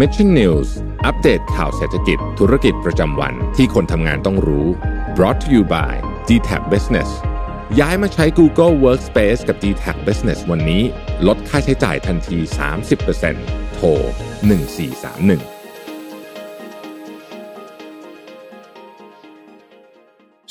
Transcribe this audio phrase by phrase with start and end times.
[0.00, 0.68] Mission News
[1.06, 4.66] อัปเดตข่าวเศรษฐกิจธุรกิจประจำวันที่คนทำงานต้องรู้
[5.16, 5.92] brought to you by
[6.28, 7.10] d t a c Business
[7.80, 10.82] ย้ายมาใช้ Google Workspace กับ d t a c Business วันนี้
[11.26, 12.38] ลดค่าใช้จ่ายทันที
[13.06, 13.88] 30%โทร
[14.50, 15.53] 1431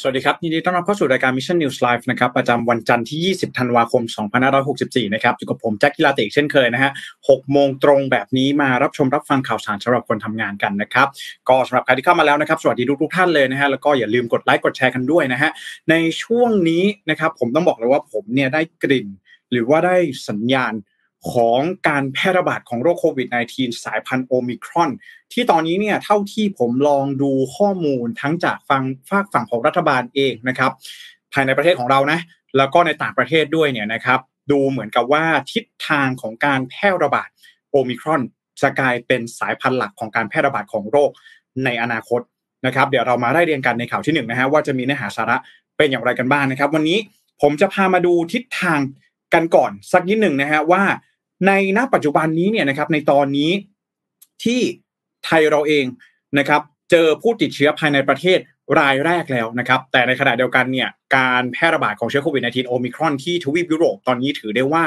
[0.06, 4.04] สวัสดีครับยินดีต้อนรับเข้าสู่รายการ Mission News Live นะครับประจำวันจันทร์ที่ 20 ธันวาคม
[4.58, 6.92] 2564 นะครับอยู่กับผมแจ็คกิลาติเช่นเคยนะฮะ
[7.22, 11.08] 6โมงตรงแบบนี้มารับชมรับฟังข่าวสารสำหรับคนทำงานกันนะครับ
[11.50, 15.52] ก็สำหรับใครที่เข้ามาแล้วนะครับสวัสดีทุกทุกท่านเลยนะฮะแล้วก็อย่าลืมกดไลค์กดแชร์กันด้วยนะฮะ
[15.90, 19.08] ในช่วงนี้นะครับผมต้องบอกเลยว่าผมเนี่ยได้กลิ่น
[19.52, 19.96] หรือว่าได้
[20.30, 20.74] สัญญาณ
[21.32, 24.90] ของการแพร่ระบาดของโรคโควิด -19 สายพันธุ์โอมิครอน
[25.34, 30.72] ที่ตอนนี้เนี่ยเท่าที่ผมลองดูข้อมูลทั้งจากฟังฝากฝั่งของรัฐบาลเองนะครับ
[31.34, 32.20] ภายในประเทศของเรานะ
[32.58, 34.20] แล้วก็ในต่างประเทศด้วยเนี่ยนะครับ
[34.52, 37.30] ดูเหมือนกับว่าทิศทางของการแพร่ระบาด
[37.72, 38.22] โอมิครอน
[38.62, 41.12] จะกลายเป็นสายพันธุ์หลักของการแพร่ระบาดของโรค
[41.66, 42.22] ในอนาคต
[42.66, 45.38] นะครับ เดี๋ยวเรามาไล่เรียงกันในข่าวที่1นนะฮะว่าจะมีเนื้อหาสาระ
[45.78, 46.98] เป็นอย่างไรกันบ้างนะครับ วันนี้
[47.42, 48.80] ผมจะพามาดูทิศทาง
[49.34, 50.84] กันก่อนสักนิดหนึ่งนะฮะว่า
[51.48, 53.52] ในณปัจจุบันนี้เนี่ยนะครับในตอนนี้
[54.44, 54.62] ที่
[55.26, 55.86] ไทยเราเอง
[56.40, 58.40] นะครับเจอผู้ติดเชื้อภายในประเทศ
[58.80, 64.84] รายแรกแล้วนะครับ แต่ในขณะเดียวกันเนี่ยการแพร่ระบาดของเชื้อโควิด -19 โอมิครอนที่ทวีปยุโรปตอนนี้ถือได้ว่า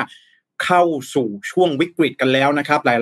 [0.65, 0.83] เข้า
[1.15, 2.99] สู่ช่วงวิกฤตกันแล้วนะครับหลาย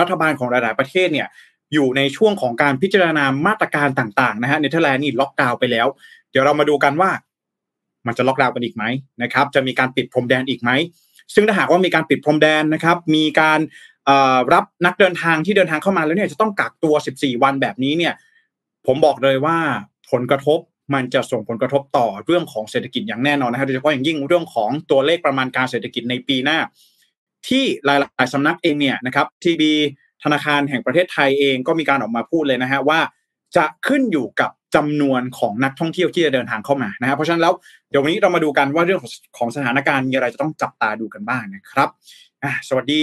[0.00, 1.28] รัฐบาลของหลาย ๆ ประเทศเนี่ย
[1.72, 5.86] อยู่ในช่วงของการพิจารณามาตรการต่าง ๆ นะฮะเนเธอร์แลนด์นี่ล็อกดาวน์ไปแล้ว
[6.30, 7.10] เดี๋ยวเรามาดูกันว่า
[8.06, 8.84] มันจะล็อกดาวน์กันอีกไหม
[9.22, 10.70] นะครับ จะมีการปิดพรมแดนอีกไหม
[11.34, 13.60] ซึ่งถ้าหากว่ามีการปิดพรมแดนนะครับ มีการ
[14.54, 18.14] รับนักเดินทางที่เดินทางเข้ามาแล้วเนี่ยจะต้องกักตัว 14 วันแบบนี้เนี่ย
[18.86, 19.56] ผมบอกเลยว่า
[20.10, 20.58] ผลกระทบ
[20.94, 26.58] มันจะส่งผลกระทบต่อเรื่องของเศรษฐกิจอย่างแน่นอนนะครับโดยเฉพาะอย่างยิ่งเรื่องของตัวเลขประมาณการเศรษฐกิจในปีหน้า
[27.48, 29.72] ที่หลาย ๆสำนักเองเนี่ยนะครับทีบี
[30.24, 33.00] ธนาคารแห่งประเทศไทยเองก็มีการออกมาพูดเลยนะฮะว่า
[33.56, 37.54] จะขึ้นอยู่กับ จำนวนของนักท่องเที่ยวที่จะเดินทางเข้ามานะครับเพราะฉะนั้นแล้ว
[37.90, 39.00] เดี๋ยววันนี้เรามาดูกันว่าเรื่อง
[39.38, 41.88] ของสถานการณ์มีอะไรจะต้องจับตาดูกันบ้างนะครับ
[42.68, 43.00] สวัสดี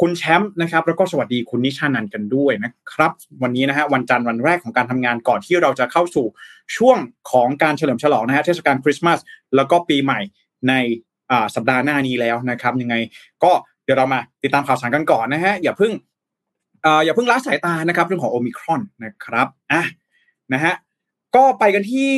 [0.00, 3.12] คุณแชมป์นะครับแล้วก็สวัสดีคุณนิชานันกันด้วยนะครับ
[3.42, 6.26] วันนี้นะฮะวันจันทร์วันแรกของการทำงานก่อนที่เราจะเข้าสู่
[6.76, 6.98] ช่วง
[7.30, 9.18] ของการเฉลิมฉลองนะฮะเทศกาลคริสต์มาส
[9.56, 10.20] แล้วก็ปีใหม่
[10.68, 10.74] ใน
[11.54, 12.94] สัปดาห์หน้านี้แล้วนะครับ ยังไง
[13.44, 13.52] ก็
[13.84, 15.92] เดี๋ยวเรามาติดตามข่าวสารกันก่อนนะฮะอย่าเพิ่ง
[17.04, 19.82] อย่าเพิ่งละสายตานะครับ เรื่องของโอมิครอนนะครับอะ
[20.52, 20.74] นะฮะ
[21.36, 22.12] ก็ไปกันที่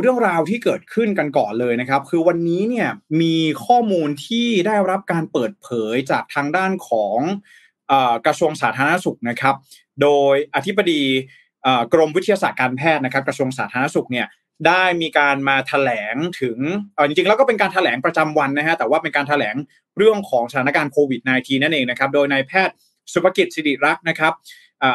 [0.00, 2.88] เรื่องราวที่เกิดขึ้นกันก่อนเลยนะครับ คือวันนี้เนี่ย
[3.22, 3.36] มี
[3.66, 7.18] ข้อมูลที่ได้รับการเปิดเผยจากทางด้านของ
[8.26, 9.54] กระทรวงสาธารณสุขนะครับ
[10.02, 11.02] โดยอธิบดี
[11.92, 14.26] กรมวิทยาศาสตร์การแพทย์นะครับ กระทรวงสาธารณสุขเนี่ย
[14.66, 16.58] ได้มีการมาแถลงถึง
[17.06, 19.54] จริงๆแล้วก็เป็นการแถลงประจำวันนะฮะแต่ว่าเป็นการแถลง
[19.98, 22.74] เรื่องของสถานการณ์โควิด -19 นั่นเองนะครับ โดยนายแพทย์
[23.12, 24.32] สุภกิจสิริรักษ์นะครับ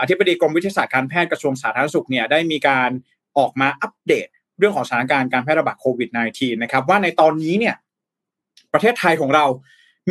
[0.02, 2.90] อธิบดีกรมวิทยาศาสตร์การแพทย์กระทรวงสาธารณสุขเนี่ยได้มีการ
[3.38, 4.28] ออกมาอัปเดต
[4.60, 7.76] เรื่องของสถานการณ์การแพร่ระบาดโควิด -19 นะครับว่าในตอนนี้เนี่ย
[8.74, 9.46] ประเทศไทยของเรา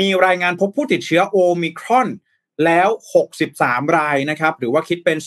[0.01, 2.09] มีรายงานพบผู้ติดเชื้อโอมิครอน
[2.65, 2.89] แล้ว
[3.41, 5.19] 63 รายนะครับ หรือว่าคิดเป็น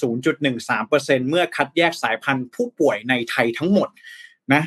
[0.61, 3.87] 0.13%เมื่อคัดแยกสายพันธุ์ผู้ป่วยในไทยทั้งหมด
[4.53, 4.63] นะ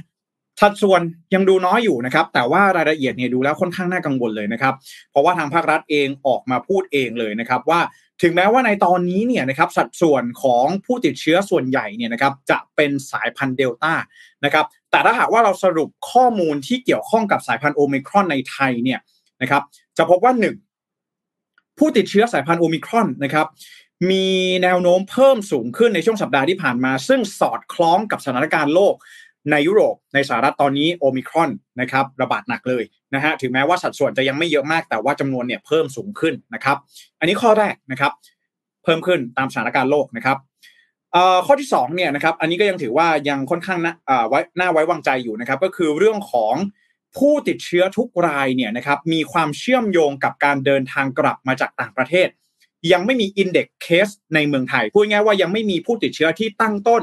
[0.60, 1.00] สัดส่วน
[1.34, 4.74] ยังดูน้อยอยู่นะครับ แต่ว่ารายละเอียดเนี่ยดูแล้วค่อนข้างน่ากังวลเลยนะครับ
[5.10, 7.80] เพราะว่าทางภาครัฐเองออกมาพูดเองเลยนะครับ ว่า
[8.22, 13.92] ถึงแม้ว่าในตอนนี้เนี่ยนะครับสัดส่วนของผู้ติดเชื้อส่วนใหญ่เนี่ยนะครับจะเป็นสายพันธุ์เดลต้า
[14.44, 19.00] นะครับแต่ถ้าหากว่าเราสรุปข้อมูลที่เกี่ยวข้องกับสายพันธุ์โอมิครอนในไทยเนี่ย
[19.42, 19.62] นะครับ
[19.98, 20.56] จะพบว่าหนึ่ง
[21.78, 23.46] ผู้ติดเชื้อสายพันธุ์โอมิครอนนะครับ
[24.10, 24.26] มี
[24.62, 28.94] แนวโน้มเพิ่มสูงขึ้นในช่วงสัปดาห์ที่ผ่านมา ซึ่งสอดคล้องกับสถานการณ์โลก
[29.50, 31.50] ในยุโรปในสหรัฐตอนนี้โอมิครอน
[31.80, 32.84] นะครับระบาดหนักเลย
[33.14, 36.76] นะฮะถึงแม้ว่าสัดส่วนจะยังไม่เยอะมากแต่ว่าจำนวนเนี่ยเพิ่มสูงขึ้นนะครับ
[37.18, 38.12] อันนี้ข้อแรกนะครับ
[38.84, 40.38] เพิ่มขึ้นตามสถานการณ์โลกนะครับ
[41.46, 43.94] ข้อที่2เนี่ยนะครับอันนี้ก็ยังถือว่ายังค่อนข้างน่า
[44.28, 46.54] ไว้น่าไว้วางใจอยู่นะครับ ก็คือเรื่องของ
[47.16, 52.28] ผู้ติดเชื้อทุกรายเนี่ยนะครับมีความเชื่อมโยงกับการเดินทางกลับมาจากต่างประเทศ
[52.92, 57.02] ยังไม่มี index case ในเมืองไทยพูดง่ายว่ายังไม่มีผู้ติดเชื้อที่ตั้งต้น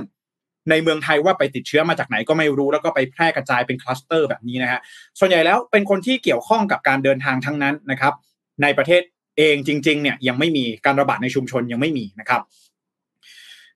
[0.69, 4.79] ในเมืองไทยว่าไปติดเชื้อมาจากไหนก็ไม่รู้แล้วก็ไปแพร่กระจายเป็นคลัสเตอร์แบบนี้นะฮะ
[5.19, 8.13] ส่วนใหญ่แล้วเป็นคนที่เกี่ยวข้องกับการเดินทางทั้งนั้นนะครับ
[8.61, 9.01] ในประเทศ
[9.37, 12.41] เองจริงๆเนี่ยยังไม่มีการระบาดในชุมชนยังไม่มีนะครับ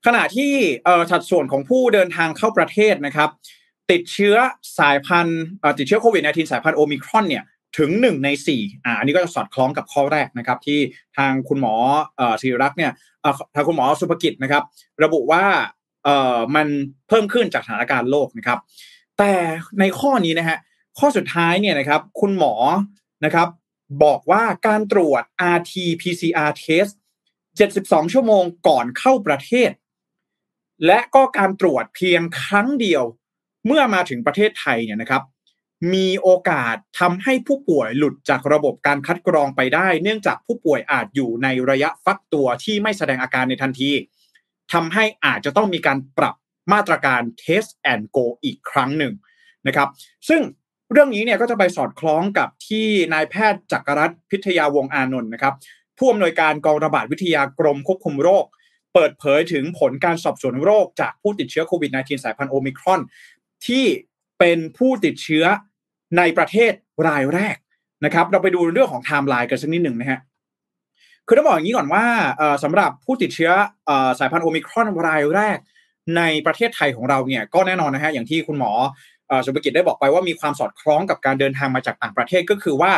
[0.06, 0.52] ขณะที่
[1.12, 3.30] สัดส่วนของผู้เดินทางเข้าประเทศนะครับ
[3.92, 4.36] ติดเชื้อ
[4.80, 5.44] สายพันธุ์
[5.78, 7.44] ติดเชื้อโควิด -19 สายพันธุ์โอมิครอนเนี่ย
[7.78, 10.80] ถึงหนึ่งในสี่อ่าอันนี้ก็จะสอดคล้องกับข้อแรกนะครับ ที่
[11.18, 11.76] ทางคุณหมอ
[12.18, 12.92] เอ่อศิริรักษ์เนี่ย
[13.56, 14.64] ทางคุณหมอสุภกิจนะครับ
[15.04, 15.44] ระบุว่า
[16.06, 16.68] เอ่อมัน
[17.08, 18.60] เพิ่มขึ้นจากสถานการณ์โลกนะครับ
[19.18, 19.34] แต่
[19.80, 20.58] ในข้อนี้นะฮะ
[21.00, 22.54] ข้อสุดท้ายเนี่ยนะครับ คุณหมอ
[23.26, 23.48] นะครับ
[24.04, 25.24] บอกว่าการตรวจ
[25.58, 26.94] rt pcr test
[27.54, 29.72] 72 ชั่วโมงก่อนเข้าประเทศ
[30.86, 33.04] และก็การตรวจเพียงครั้งเดียว
[33.66, 35.24] เมื่อมาถึงประเทศไทยเนี่ยนะครับ
[35.94, 43.92] มีโอกาสทำให้ผู้ป่วยหลุดจากระบบการคัดกรองไปได้ เนื่องจากผู้ป่วยอาจอยู่ในระยะฟักตัวที่ไม่แสดงอาการในทันที
[44.74, 46.36] ทำให้อาจจะต้องมีการปรับ
[46.74, 49.14] มาตรการ Test and Go อีกครั้งหนึ่ง
[49.68, 49.90] นะครับ
[50.30, 50.42] ซึ่ง
[50.92, 55.54] เรื่องนี้เนี่ยก็จะไปสอดคล้องกับที่นายแพทย์จักรรัฐ พิทยาวงศ์อานนท์นะครับ
[55.98, 58.46] ผู้อำนวยการกองระบาดวิทยากรมควบคุมโรค
[58.94, 63.02] เปิดเผยถึงผลการสอบสวนโรคจากผู้ติดเชื้อโควิด -19 สายพันธุ์โอมิครอน
[63.68, 63.86] ที่
[64.40, 65.46] เป็นผู้ติดเชื้อ
[66.18, 66.72] ในประเทศ
[67.08, 67.58] รายแรก
[68.06, 70.20] นะครับ เราไปดูเรื่องของไทม์ไลน์กันสักนิดหนึ่งนะฮะ
[71.28, 72.06] คือต้องบอกอย่างนี้ก่อนว่า
[72.64, 73.52] สำหรับผู้ติดเชื้อ
[74.20, 75.58] สายพันธุ์โอมิครอนรายแรก
[76.18, 78.72] ในประเทศไทยของเราเนี่ยก็แน่นอนนะฮะอย่างที่คุณหมอ
[79.46, 82.92] สุภกิจได้บอกไปว่ามีความสอดคล้องกับการเดินทางมาจากต่างประเทศก็คือว่า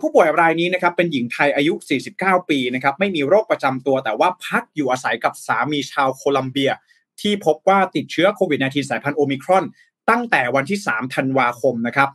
[0.00, 1.72] ผู้ป่วยรายนี้นะครับเป็นหญิงไทยอายุ
[2.12, 6.72] 49 ปีนะครับไม่มีโรคประจำตัว แต่ว่าพักอยู่อาศัยกับสามีชาวโคลัมเบีย
[7.20, 9.64] ที่พบว่าติดเชื้อโควิด -19 สายพันธุ์โอมิครอน
[10.10, 12.08] ตั้งแต่วันที่ 3 ธันวาคมนะครับ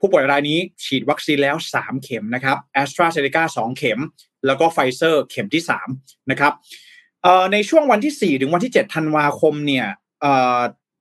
[0.00, 4.00] ผู้ป่วยรายนี้ฉีดวัคซีนแล้ว 3 เข็มนะครับแอสตราเซเนกา2เข็ม
[4.46, 5.62] แล้วก็ไฟเซอร์เข็มที่
[5.94, 6.52] 3นะครับ
[7.52, 9.86] ในช่วงวันที่ 4 ถึงวันที่ 7 ธันวาคมเนี่ย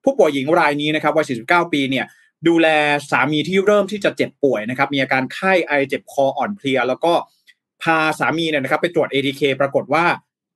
[0.04, 2.06] ผู้ป่วยหญิงรายนี้นะครับวัย 49 ปีเนี่ย
[2.48, 2.68] ดูแล
[3.12, 7.14] สามีที่เริ่มที่จะเจ็บป่วยนะครับ มีอาการไข้ไอเจ็บคออ่อนเพลีย แล้วก็
[7.84, 10.06] พาสามีเนี่ยนะครับ ไปตรวจ ATK ปรากฏว่า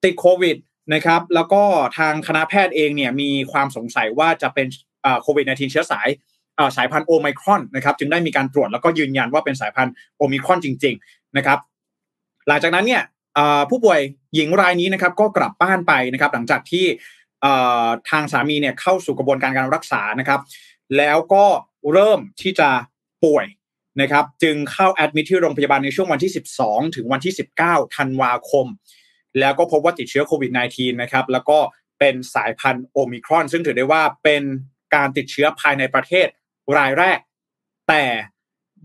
[0.04, 0.58] ติดโควิด
[0.94, 1.64] นะครับ แล้วก็
[1.98, 4.68] ทางคณะแพทย์เองเนี่ยมีความสงสัยว่าจะเป็น
[5.22, 6.08] โควิด -19 เชื้อสาย
[6.78, 11.60] สายพันธุ์โอไมครอนนะครับจึงได้มีการตรวจแล้วก็ยืนยันว่าเป็นสายพันธุ์โอมิครอนจริง ๆนะครับ
[12.48, 13.04] หลังจากนั้นเนี่ย
[13.70, 14.00] ผู้ป่วย
[14.36, 16.86] หญิงรายนี้นะครับก็กลับบ้านไปนะครับ หลังจากที่
[18.10, 20.40] ทางสามีเนี่ยเข้าสู่กระบวนการการรักษานะครับ
[20.98, 21.46] แล้วก็
[21.92, 22.70] เริ่มที่จะ
[23.26, 23.46] ป่วย
[24.02, 26.32] นะครับ จึงเข้าแอดมิทที่โรงพยาบาลในช่วงวันที่
[26.64, 27.34] 12 ถึงวันที่
[27.64, 28.66] 19 ธันวาคม
[29.40, 31.58] แล้วก็พบว่าติดเชื้อโควิด -19 นะครับ แล้วก็
[32.00, 34.44] เป็นสายพันธุ์โอมิครอน ซึ่งถือได้ว่าเป็น
[34.96, 36.28] การติดเชื้อภายในประเทศ
[36.78, 37.20] รายแรก
[37.90, 38.04] แต่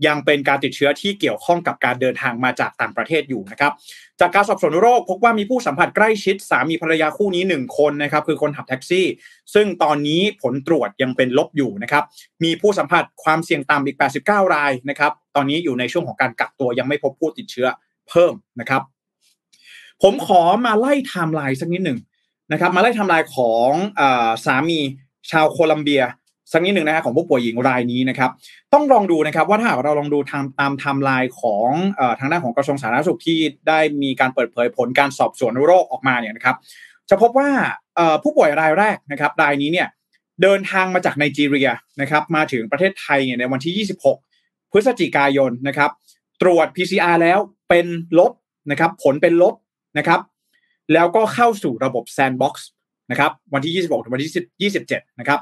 [0.07, 3.71] ยังเป็นการติดเชื้อที่เกี่ยวข้องกับการเดินทางมาจากต่างประเทศอยู่นะครับ
[4.19, 9.05] จากการสอบสวนโรคพบว่ามีผู้สัมผัสใกล้ชิดสามีภรรยาคู่นี้ 1 คนนะครับคือคนขับแท็กซี่
[9.53, 12.03] ซึ่งตอนนี้ผลตรวจยังเป็นลบอยู่นะครับ
[12.43, 17.67] มีผู้สัมผัสความเสี่ยงต่ำอีก 89 รายนะครับ ตอนนี้อยู่ในช่วงของการกักตัวยังไม่พบผู้ติดเชื้อ
[18.09, 18.81] เพิ่มนะครับ
[20.03, 21.99] ผมขอมาไล่ไทม์ไลน์สักนิดหนึ่ง
[22.51, 24.01] นะครับ มาไล่ไทม์ไลน์ของอ
[24.45, 24.79] สามี
[25.31, 26.03] ชาวโคลัมเบีย
[26.53, 28.31] สักนิดหนึ่งนะฮะของผู้ป่วยหญิงรายนี้นะครับ
[28.73, 31.69] ต้องลองดูนะครับว่าถ้าเราลองดูตามตามไทม์ไลน์ของ
[32.19, 36.55] ทางด้านของกระทรวงสาธารณสุขที่ได้มีการเปิดเผยผลการสอบสวนโรคออกมาเนี่ยนะครับ
[37.09, 37.49] จะพบว่า
[38.23, 39.87] ผู้ป่วยรายแรกนะครับรายนี้เนี่ย
[40.41, 41.69] เดินทางมาจากไนจีเรีย
[42.01, 43.87] นะครับ มาถึงประเทศไทยเนี่ยในวันที่
[44.27, 45.91] 26 พฤศจิกายนนะครับ
[46.41, 47.85] ตรวจ PCR แล้วเป็น
[48.19, 48.31] ลบ
[48.71, 49.53] นะครับ ผลเป็นลบ
[49.97, 50.19] นะครับ
[50.93, 52.67] แล้วก็เข้าสู่ระบบแซนด์บ็อกซ์
[53.11, 55.39] นะครับ วันที่ 26 ถึงวันที่ 27 นะครับ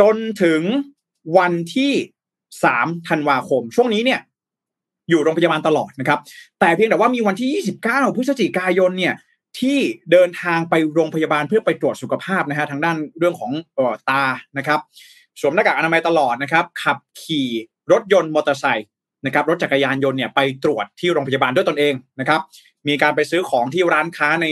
[0.00, 0.62] จนถึง
[1.38, 1.92] วันที่
[2.64, 4.20] สามธันวาคม ช่วงนี้เนี่ย
[5.10, 6.18] อยู่โรงพยาบาลตลอดนะครับ
[6.60, 9.14] แต่เพียงแต่ว่ามีวันที่ 29 พฤศจิกายนเนี่ย
[9.58, 9.78] ที่
[10.12, 14.22] เดินทางไปโรงพยาบาลเพื่อไปตรวจสุขภาพนะฮะทางด้านเรื่องของเอ่อตา
[14.58, 14.80] นะครับ
[15.40, 17.48] สวมหน้ากากอนามัยตลอดนะครับ ขับขี่
[17.92, 18.88] รถยนต์มอเตอร์ไซค์
[19.26, 22.40] นะครับรถจักรยานยนต์เนี่ยไปตรวจที่โรงพยาบาลด้วยตนเองนะครับ
[22.88, 24.46] มีการไปซื้อของที่ร้านค้าใน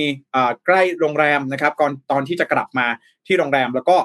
[0.67, 2.87] ใกล้โรงแรมนะครับก่อนตอนที่จะกลับมา
[3.27, 3.97] ที่โรงแรมแล้วก็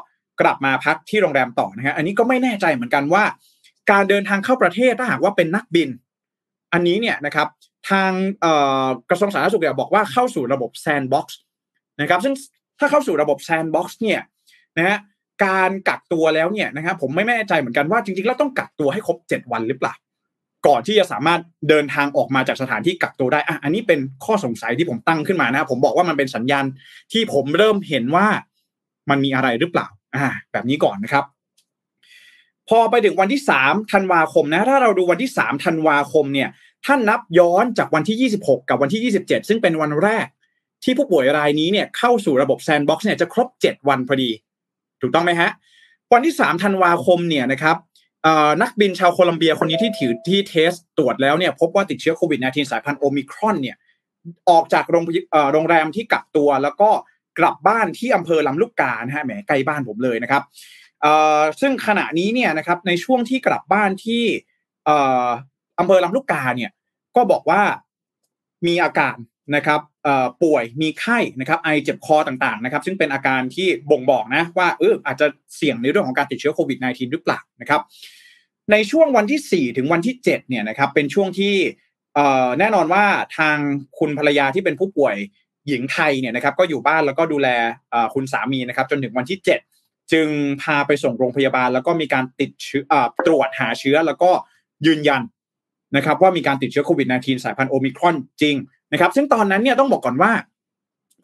[0.41, 3.23] กลับมาพักที่โรงแรมต่อนะฮะอันนี้ก็ไม่แน่ใจเหมือนกันว่า
[3.91, 5.89] การเดินทางเข้าประเทศถ้าหากว่าเป็นนักบิน
[6.73, 7.47] อันนี้เนี่ยนะครับ
[7.89, 8.11] ทาง
[9.09, 11.39] กระทรวงสาธารณสุขบอกว่าเข้าสู่ระบบแซนด์บ็อกซ์
[12.01, 12.33] นะครับซึ่ง
[12.79, 14.21] ถ้าเข้าสู่ระบบแซนด์บ็อกซ์เนี่ย
[14.77, 14.97] นะฮะ
[15.45, 19.93] การกักตัวแล้วเนี่ยนะครับผมไม่แน่ใจเหมือนกันว่าจริงๆแล้วต้องกักตัวให้ครบ 7 วันหรือเปล่า
[20.67, 26.65] ก่อนที่จะสามารถเดินทางออกมาจากสถานที่กักตัวได้อะอันนี้เป็นข้อสงสัยที่ผมตั้งขึ้นมานะผมบอกว่ามันเป็นสัญญาณ
[27.13, 28.27] ที่ผมเริ่มเห็นว่า
[29.09, 31.25] มันมีอะไรหรือเปล่า อ่าแบบนี้ก่อนนะครับ
[32.69, 36.49] พอไปถึงวันที่สามธันวาคมนะ ถ้าเราดูวันที่สามธันวาคมเนี่ย
[36.85, 40.27] ท่านนับย้อนจากวันที่ยี่สิบหกกับวันที่ยี่สิบเจ็ดซึ่งเป็นวันแรก
[40.83, 44.29] ที่ผู้ป่วยรายนี้เนี่ยเข้าสู่ระบบแซนด์บ็อกซ์เนี่ยจะครบเจ็ดวันพอดี
[45.01, 45.49] ถูกต้องไหมฮะ
[46.13, 47.77] วันที่สามธันวาคมเนี่ยนะครับ
[48.61, 53.77] นักบินชาวโคลัมเบียคนนี้ที่ถือที่เทสตรวจแล้วเนี่ยพบว่าติดเชื้อโควิด -19 สายพันธุ์โอมิครอนเนี่ย
[54.49, 55.03] ออกจากโรง
[55.53, 56.89] โรงแรมที่กักตัวแล้วก็
[57.39, 60.43] กลับบ้านที่อำเภอลำลูกกานะฮะแหมใกล้บ้านผมเลยนะครับ
[61.61, 64.23] ซึ่งขณะนี้เนี่ยนะครับในช่วงที่กลับบ้านที่
[65.79, 66.71] อำเภอลำลูกกาเนี่ย
[67.15, 67.61] ก็บอกว่า
[68.67, 69.17] มีอาการ
[69.55, 69.79] นะครับ
[70.43, 77.81] ป่วยมีไข้นะครับไอเจ็บคอต่างๆนะครับซึ่งเป็นอาการที่บ่งบอกนะว่าเอออาจจะเสี่ยงในเรื่องของการติดเชื้อโควิด -19 หรือเปล่านะครับ
[78.71, 81.55] ในช่วงวันที่ 4 ถึงวันที่ 7เนี่ยนะครับเป็นช่วงที่
[82.59, 83.05] แน่นอนว่า
[83.37, 83.57] ทาง
[83.99, 85.15] คุณภรรยาที่เป็นผู้ป่วย
[85.67, 87.47] หญิงไทยเนี่ยนะครับก็อยู่บ้านแล้วก็ดูแล
[88.13, 90.27] คุณสามีนะครับจนถึงวันที่ 7 จึง
[90.61, 92.83] พาไปส่งโรงพยาบาล แล้วก็มีการติดเชื้อ
[93.27, 94.29] ตรวจหาเชื้อแล้วก็
[94.85, 95.21] ยืนยัน
[95.95, 98.55] นะครับว่ามีการติดเชื้อโควิด -19 สายพันธุ์โอมิครอนจริง
[98.91, 100.31] นะครับ ซึ่งตอนนั้นเนี่ยต้องบอกก่อนว่า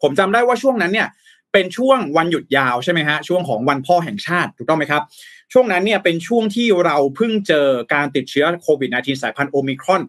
[0.02, 1.08] ผมจำได้ว่าช่วงนั้นเนี่ย
[1.52, 5.02] เป็นช่วงวันหยุดยาวใช่ไหมฮะช่วงของวันพ่อแห่งชาติถูกต้องไหมครับ
[5.52, 10.02] ช่วงนั้นเนี่ยเป็นช่วงที่เราเพิ่งเจอการติดเชื้อโควิด -19 สายพันธุ์โอมิครอน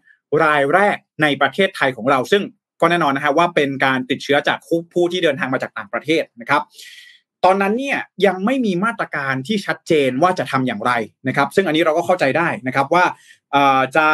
[0.44, 2.44] รายแรกในประเทศไทยของเรา ซึ่ง
[2.84, 4.58] ก็แน่นอนนะฮะว่าเป็นการติดเชื้อจาก
[4.94, 6.62] ผู้ที่เดินทางมาจากต่างประเทศนะครับ
[7.46, 10.92] ตอนนั้นเนี่ยยังไม่มีมาตรการที่ชัดเจนว่าจะทำอย่างไร
[11.28, 13.06] นะครับ ซึ่งอันนี้เราก็เข้าใจได้นะครับว่า
[13.96, 14.06] จะ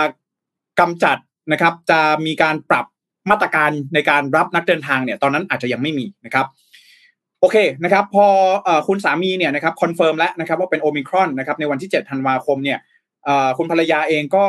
[0.80, 1.18] กำจัด
[1.52, 2.86] นะครับจะมีการปรับ
[3.30, 6.46] มาตรการในการรับนักเดินทางเนี่ยตอนนั้นอาจจะยังไม่มีนะครับ
[7.40, 8.28] โอเคนะครับพอ
[8.88, 12.80] คุณสามีเนี่ยนะครับ confirm แล้วนะครับว่าเป็นโอมิครอนนะครับในวันที่7ธันวาคมเนี่ย
[13.58, 14.46] คุณภรรยาเองก็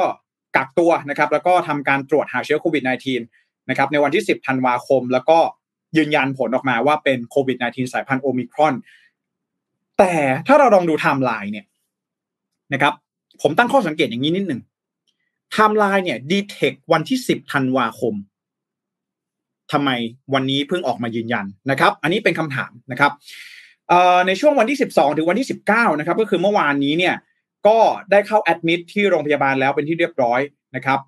[0.57, 5.39] กักตัวนะครับแล้วก็ทำการตรวจหาเชื้อโควิด -19 นะครับในวันที่ 10 ธันวาคม แล้วก็
[5.97, 8.75] ยืนยันผลออกมาว่าเป็นโควิด -19 สายพันธุ์โอมิครอน
[9.99, 10.13] แต่
[10.47, 11.67] ถ้าเราลองดูไทม์ไลน์เนี่ย
[12.73, 12.93] นะครับ
[13.43, 18.15] ผมตั้งข้อสังเกตอย่างนี้นิดหนึ่งไทม์ไลน์เนี่ย detect วันที่ 10 ธันวาคม
[19.73, 19.91] ทำไม
[20.35, 23.13] วันนี้เพิ่งออกมายืนยันนะครับ อันนี้เป็นคำถามนะครับ
[24.27, 27.15] ในช่วงวันที่ 12 ถึงวันที่ 19 นะครับ ก็คือเมื่อวานนี้เนี่ย
[27.67, 27.79] ก็
[28.11, 30.41] ได้เข้า admit ที่โรงพยาบาลแล้วเป็นที่เรียบร้อย
[30.77, 30.99] นะครับ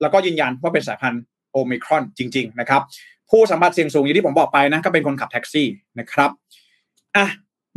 [0.00, 1.22] แล้วก็ยืนยันว่าเป็นสายพันธุ์
[1.52, 2.82] โอมิครอนจริง ๆ นะครับ
[3.30, 6.30] ผู้สัมผัสเสี่ยงสูงอย่างที่ผมบอกไปนะก็เป็นคนขับแท็กซี่นะครับ
[7.16, 7.26] อะ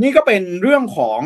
[0.01, 1.21] นี่ก็เป็นเรื่องของ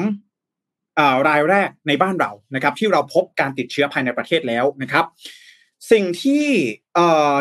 [1.27, 5.05] รายแรกในบ้านเรานะครับ ที่เราพบการติดเชื้อภายในประเทศแล้วนะครับ
[5.91, 6.45] สิ่งที่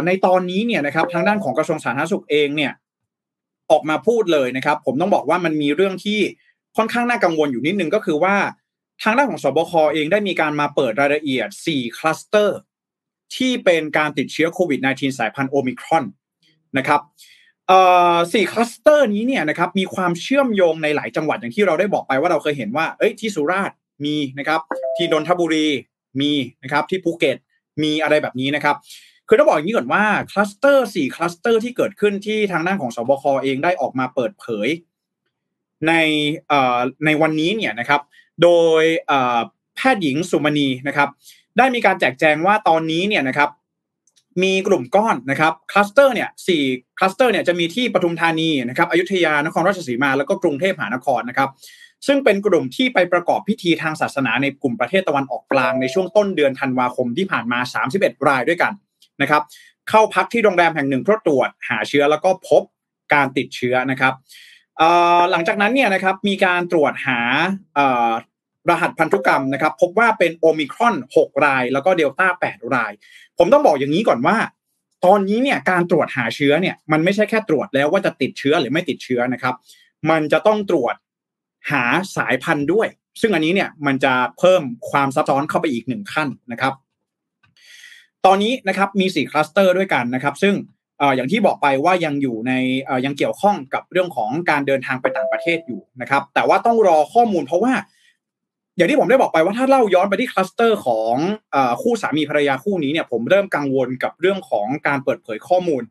[0.06, 2.72] ในตอนนี้เนี่ยนะครับ ทางด้านของกระทรวงสาธารณสุขเองเนี่ย
[3.70, 6.20] ออกมาพูดเลยนะครับ ผมต้องบอกว่ามันมีเรื่องที่
[6.76, 8.34] ค่อนข้างน่ากังวลอยู่นิดนึงก็คือว่า
[9.02, 12.58] ทางด้านของสบคเองได้มีการมาเปิดรายละเอียด 4 คลัสเตอร์
[13.36, 16.04] ที่เป็นการติดเชื้อโควิด -19 สายพันธุ์โอมิครอน
[16.78, 17.00] นะครับ
[18.32, 24.60] สี่คลัสเตอร์นี้เนี่ยนะครับมีความเชื่อมโยงในหลายจังหวัดอย่างที่เราได้บอกไปว่าเราเคยเห็นว่าเอ้ยที่สุราษฎร์มีนะครับ
[24.96, 25.68] ที่นนทบุรี
[26.20, 27.36] มีนะครับที่ภูเก็ต
[27.82, 28.76] มีอะไรแบบนี้นะครับ
[29.28, 34.68] คือต้องบอกอย่างนี้ก่อนว่าคลัสเตอร์สี่คลัสเตอร์ที่เกิดขึ้นที่ทางด้านของศบคเองได้ออกมาเปิดเผย
[35.86, 35.92] ใน
[37.04, 38.00] ในวันนี้เนี่ยนะครับ
[38.42, 38.82] โดย
[39.76, 41.08] แพทย์หญิงสุมนีนะครับ
[41.58, 43.50] ได้มีการแจกแจงว่าตอนนี้เนี่ยนะครับ
[44.42, 46.62] มีกลุ่มก้อนนะครับคลัสเตอร์เนี่ยสี่
[46.98, 51.50] คลัสเตอร์เนี่ยจะมีที่ปทุมธานีนะครับอยุธยานครราชสีมาแล้วก็กรุงเทพมหานครนะครับ
[52.06, 57.58] ซึ่งเป็นกลุ่มที่ไปประกอบพิธีทางศาสนาในกลุ่มประเทศตะวันออกกลางในช่วงต้นเดือนธันวาคมที่ผ่านมา
[57.92, 58.72] 31 รายด้วยกัน
[59.22, 59.42] นะครับ
[59.90, 62.62] เข้าพักที่โรงแรมแห่งหนึ่งเพื่อตรวจหาเชื้อแล้วก็พบ
[63.14, 64.14] การติดเชื้อนะครับ
[65.30, 67.20] หลังจากนั้นเนี่ยนะครับมีการตรวจหา
[68.70, 72.92] รหัสพันธุกรรมนะครับ พบว่าเป็นโอมิครอน 6 ราย แล้วก็เดลต้า 8 ราย
[73.38, 74.36] ผมต้องบอกอย่างนี้ก่อนว่า
[75.04, 79.54] ตอนนี้เนี่ยการตรวจหาเชื้อเนี่ยมันไม่ใช่แค่ตรวจแล้วว่าจะติดเชื้อหรือไม่ติดเชื้อนะครับ
[80.10, 80.94] มันจะต้องตรวจ
[81.70, 81.84] หา
[82.16, 82.88] สายพันธุ์ด้วย
[83.20, 86.72] ซึ่งอันนี้เนี่ยมันจะเพิ่มความซับซ้อนเข้าไปอีกหนึ่งขั้นนะครับ
[88.26, 90.54] ตอนนี้นะครับมี 4 คลัสเตอร์ด้วยกันนะครับ ซึ่ง
[91.16, 92.52] อย่างที่บอกไปว่ายังอยู่ใน
[93.04, 97.72] ยังเกี่ยวข้องกับเรื่องของการเดินทางไปต่างประเทศอยู่นะครับ แต่ว่าต้องรอข้อมูลเพราะว่า
[98.76, 101.14] อย่างที่ผมได้บอกไปว่าถ้าเล่าย้อนไปที่คลัสเตอร์ของ
[101.82, 105.82] คู่สามีภรรยาคู่นี้เนี่ยผมเริ่มกังวลกับเรื่องของการเปิดเผยข้อมูล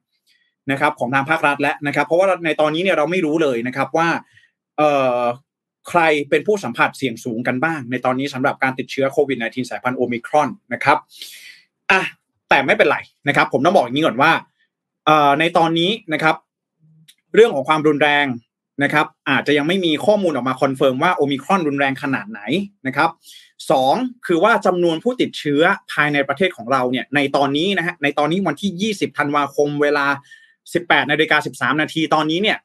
[0.72, 4.08] นะครับของทางภาครัฐแล้วนะครับ เพราะว่าในตอนนี้เนี่ยเราไม่รู้เลยนะครับว่า
[5.90, 10.98] ใครเป็นผู้สัมผัสเสี่ยงสูงกันบ้าง ในตอนนี้สำหรับการติดเชื้อโควิด -19 สายพันธุ์โอมิครอนนะครับ
[11.92, 12.02] อะ
[12.50, 12.98] แต่ไม่เป็นไร
[13.28, 14.32] นะครับ ผมต้องบอกอย่างนี้ก่อนว่า
[15.40, 16.36] ในตอนนี้นะครับ
[17.36, 18.26] เรื่องของความรุนแรง
[18.84, 22.42] นะครับอาจจะยังไม่มีข้อมูลออกมา confirm ว่าโอมิครอนรุนแรงขนาดไหน
[22.88, 23.10] นะครับ
[23.72, 23.94] สอง
[24.28, 25.62] คือว่าจำนวนผู้ติดเชื้อ
[25.92, 30.06] ภายในประเทศของเราเนี่ยในตอนนี้นะฮะในตอนนี้วันที่ 20ธันวาคมเวลา
[30.60, 32.58] 18นาฬิกา13 นาทีตอนนี้เนี่ย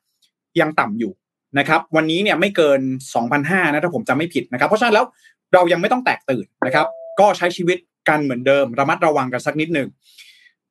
[0.60, 1.12] ยังต่ำอยู่
[1.58, 2.80] นะครับวันนี้เนี่ยไม่เกิน
[3.26, 5.06] 2,500นะถ้าผมจำไม่ผิดนะครับ เพราะฉะนั้นแล้ว
[5.54, 6.86] เรายังไม่ต้องแตกตื่นนะครับ
[7.20, 9.88] ก็ใช้ชีวิตกันเหมือนเดิม ระมัดระวังกันสักนิดหนึ่ง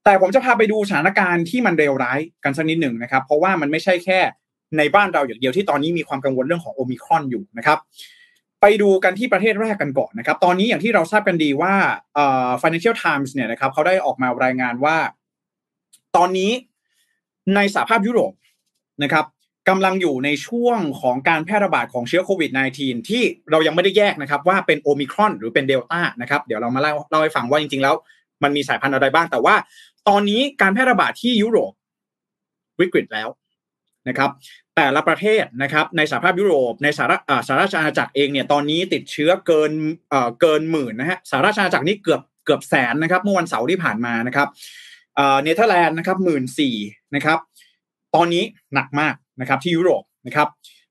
[0.04, 4.20] แต่ผมจะพาไปดูสถานการณ์ที่มันเลวร้ายกันสักนิดหนึ่งนะครับ เพราะว่ามันไม่ใช่แค่
[4.78, 7.80] ในบ้านเราอย่างเดียวที่ตอนนี้มีความกังวลเรื่องของโอมิครอนอยู่นะครับ
[8.62, 11.74] ไปดูกันที่ประเทศแรกกันก่อนนะครับ ตอนนี้อย่างที่เราทราบกันดีว่า
[12.62, 14.98] Financial Times เนี่ยนะครับเขาได้ออกมารายงานว่า
[16.16, 16.52] ตอนนี้
[17.56, 18.34] ในสหภาพยุโรป
[19.04, 19.26] นะครับ
[19.70, 27.96] กำลังอยู่ในช่วงของการแพร่ระบาดของเชื้อโควิด -19 ที่เรายังไม่ได้แยกนะครับ ว่าเป็นโอมิครอนหรือเป็นเดลต้านะครับ เดี๋ยวเรามาเล่าเล่าให้ฟังว่าจริงๆแล้ว
[28.44, 29.56] มันมีสายพันธุ์อะไรบ้างแต่ว่า
[30.08, 31.74] ตอนนี้การแพร่ระบาดที่ยุโรป
[32.80, 33.28] วิกฤตแล้ว
[34.08, 34.30] นะครับ
[34.76, 39.72] แต่ละประเทศนะครับในสหภาพยุโรปในสหรัฐสหราชอาณาจักรเองเนี่ยตอนนี้ติดเชื้อเกิน
[40.42, 44.48] เกินหมื่นนะฮะสหราชอาณาจักรนี่เกือบเกือบแสนนะครับเมื่อวันเสาร์ที่ผ่านมานะครับ
[45.16, 46.76] เนเธอร์แลนด์นะครับหมื่นสี่
[47.16, 47.40] นะครับ
[48.16, 48.44] ตอนนี้
[48.74, 50.48] หนักมากนะครับที่ยุโรปนะครับ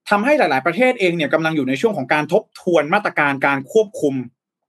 [0.09, 4.13] ทำให้หลาย ๆ ประเทศเองเนี่ยกำลังอยู่ในช่วงของการทบทวนมาตรการการควบคุม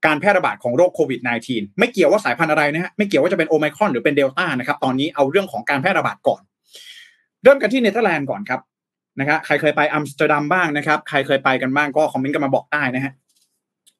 [0.07, 6.41] การแพร่ระบาดของโรคโควิด -19 ไม่เกี่ยวว่าสายพันธุ์อะไรนะฮะไม่เกี่ยวว่าจะเป็นโอไมครอนหรือเป็นเดลต้านะครับตอนนี้เอาเรื่องของการแพร่ระบาดก่อน
[7.43, 8.61] เริ่มกันที่เนเธอร์แลนด์ก่อนครับ
[9.21, 13.13] นะครับใครเคยไปอัมสเตอร์ดัมบ้างนะครับ ใครเคยไปกันบ้างก็คอมเมนต์กันมาบอกได้นะฮะ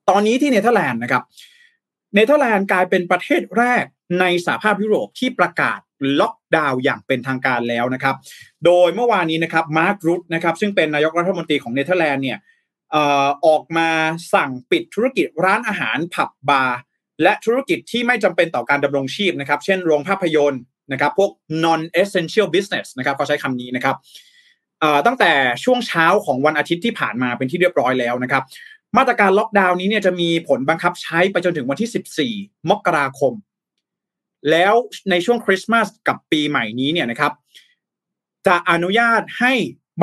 [0.09, 1.23] ตอนนี้ที่เนเธอร์แลนด์นะครับ
[2.15, 3.85] เนเธอร์แลนด์กลายเป็นประเทศแรก
[4.21, 5.79] ในสหภาพยุโรปที่ประกาศ
[6.21, 8.17] ล็อกดาวน์อย่างเป็นทางการแล้วนะครับ
[8.65, 12.39] โดยเมื่อวานนี้นะครับมาร์ครูตนะครับซึ่งเป็นนายกรัฐมนตรีของเนเธอร์แลนด์เนี่ย
[13.47, 13.89] ออกมา
[14.35, 16.79] สั่งปิดธุรกิจร้านอาหารผับบาร์
[17.23, 20.63] และธุรกิจที่ไม่จำเป็นต่อการดำรงชีพนะครับ เช่นโรงภาพยนตร์
[20.93, 21.31] นะครับพวก
[21.65, 23.97] non essential business นะครับเขาใช้คำนี้นะครับ
[25.07, 25.33] ตั้งแต่
[25.65, 28.43] ช่วงเช้าของวันอาทิตย์ที่ผ่านมาเป็นที่เรียบร้อยแล้วนะครับ
[28.97, 33.33] มาตรการล็อกดาวน์นี้เนี่ยจะมีผลบังคับใช้ไปจนถึงวันที่ 14 มกราคม
[34.51, 34.75] แล้ว
[35.11, 37.33] ในช่วงคริสต์มาสกับปีใหม่นี้เนี่ยนะครับ
[38.47, 39.53] จะอนุญาตให้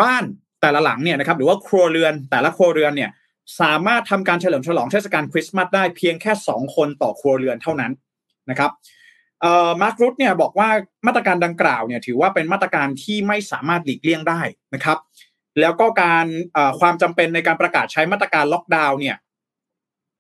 [0.02, 0.24] บ้าน
[0.62, 3.10] แต่ละหลังเนี่ยนะครับ หรือว่าครัวเรือนแต่ละครัวเรือนเนี่ย
[3.62, 7.92] สามารถทำการเฉลิมฉลองเทศกาลคริสต์มาสได้เพียงแค่ 2 คนต่อครัวเรือนเท่านั้น
[8.50, 8.72] นะครับ
[9.82, 10.70] มาร์ครุตเนี่ยบอกว่า
[11.08, 14.42] มาตรการดังกล่าวเนี่ยถือว่าเป็นมาตรการที่ไม่สามารถหลีกเลี่ยงได้
[14.74, 14.98] นะครับ
[15.60, 16.26] แล้วก็การ
[16.80, 19.18] ความจำเป็นในการประกาศใช้มาตรการล็อกดาวน์เนี่ย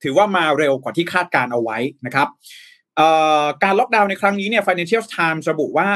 [0.03, 2.27] ถือว่ามาเร็วกว่าที่คาดการเอาไว้นะครับ
[3.63, 5.89] การล็อกดาวน์ในครั้งนี้เนี่ย Financial Times ระบุว่า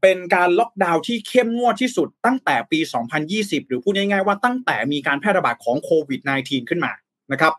[0.00, 2.78] เป็นการล็อกดาวน์ที่เข้มงวดที่สุดตั้งแต่ปี
[3.24, 6.92] 2020 หรือพูดง่ายๆว่าตั้งแต่มีการแพร่ระบาดของโควิด -19 ขึ้นมา
[7.32, 7.52] นะครับ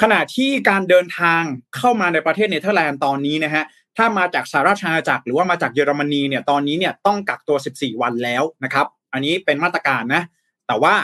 [0.00, 1.42] ขณะที่การเดินทาง
[1.76, 3.64] เข้ามาในประเทศเนเธอร์แลนด์ตอนนี้นะฮะ
[3.96, 10.22] ถ้ามาจากสหราชอาณาจักรหรือว่ามาจากเยอรมนีเนี่ยตอนนี้เนี่ยต้องกักตัว 14 วันแล้วนะครับ อันนี้เป็นมาตรการนะ
[10.66, 10.94] แต่ว่า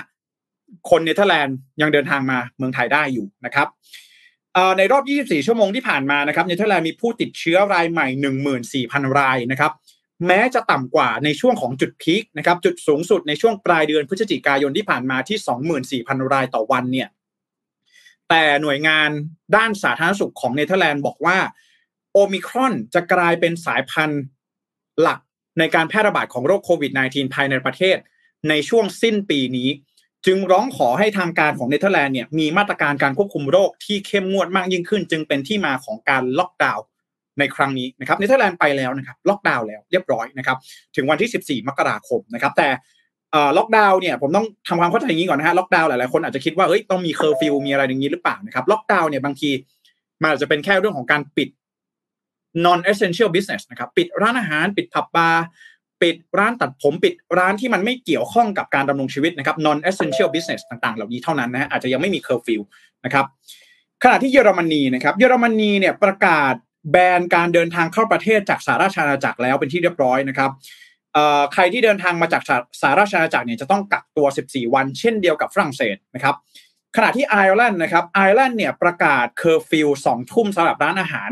[0.91, 3.69] คนเนเธอร์แลนด์ยังเดินทางมาเมืองไทยได้อยู่นะครับ
[4.79, 8.07] ในรอบ 24 ชั่วโมงที่ผ่านมานะครับเนเธอร์แลนด์มีผู้ติดเชื้อรายใหม่
[8.63, 9.73] 14,000 รายนะครับ
[10.27, 15.39] แม้จะต่ำกว่าในช่วงของจุดพีคนะครับ จุดสูงสุดในช่วงปลายเดือนพฤศจิกายนที่ผ่านมาที่
[16.07, 17.09] 24,000 รายต่อวันเนี่ย
[18.31, 19.11] แต่หน่วยงาน
[19.57, 21.39] ด้านสาธารณสุขของเนเธอร์แลนด์บอกว่า
[22.13, 24.23] โอมิครอนจะกลายเป็นสายพันธุ์
[25.01, 25.21] หลัก
[25.59, 27.97] ในการแพร่ระบาดของโรคโควิด -19 ภายในประเทศ
[28.49, 29.69] ในช่วงสิ้นปีนี้
[30.27, 36.85] จึงร้องขอให้ทางการของเนเธอร์แลนด์เนี่ยมีมาตรการการควบคุมโรคที่เข้มงวดมากยิ่งขึ้น จึงเป็นที่มาของการล็อกดาวน์
[37.39, 40.57] ในครั้งนี้นะครับเนเธอร์แลนด์ไปแล้วนะครับล็อกดาวน์แล้วเรียบร้อยนะครับ
[40.97, 42.69] ถึงวันที่ 14 มกราคมนะครับแต่
[43.59, 49.51] ล็อกดาวน์เนี่ยผมต้องทำความเข้าใจอย่างนี้ก่อนนะฮะล็อกดาวน์หลายๆคนอาจจะคิดว่าเฮ้ยต้องมีเคอร์ฟิวมีอะไรอย่างนี้หรือเปล่านะครับล็อกดาวน์เนี่ยบางที
[50.21, 51.49] มันอาจจะเป็นแค่เรื่องของการปิด
[52.65, 55.45] non essential business นะครับปิดร้านอาหารปิดผับบาร์
[56.03, 62.61] ปิดร้านตัดผมปิดร้านที่มันไม่เกี่ยวข้องกับการดำรงชีวิตนะครับ non essential business ต่างๆ เหล่านี้เท่านั้นนะอาจจะยังไม่มีเคอร์ฟิว
[63.05, 63.25] นะครับ
[64.03, 66.55] ขณะที่เยอรมนีนะครับเยอรมนีเนี่ยประกาศ
[66.91, 70.51] แบนการเดินทางเข้าประเทศจากสหราชอาณาจักรแล้วเป็นที่เรียบร้อยนะครับ
[71.53, 72.43] ใครที่เดินทางมาจาก
[72.81, 76.35] สหราชอาณาจักรเนี่ยจะต้องกักตัว 14 วัน เช่นเดียวกับฝรั่งเศสนะครับ
[76.97, 81.31] ขณะที่ไอร์แลนด์นะครับไอร์แลนด์เนี่ยประกาศเคอร์ฟิวสองทุ่มสำหรับร้านอาหาร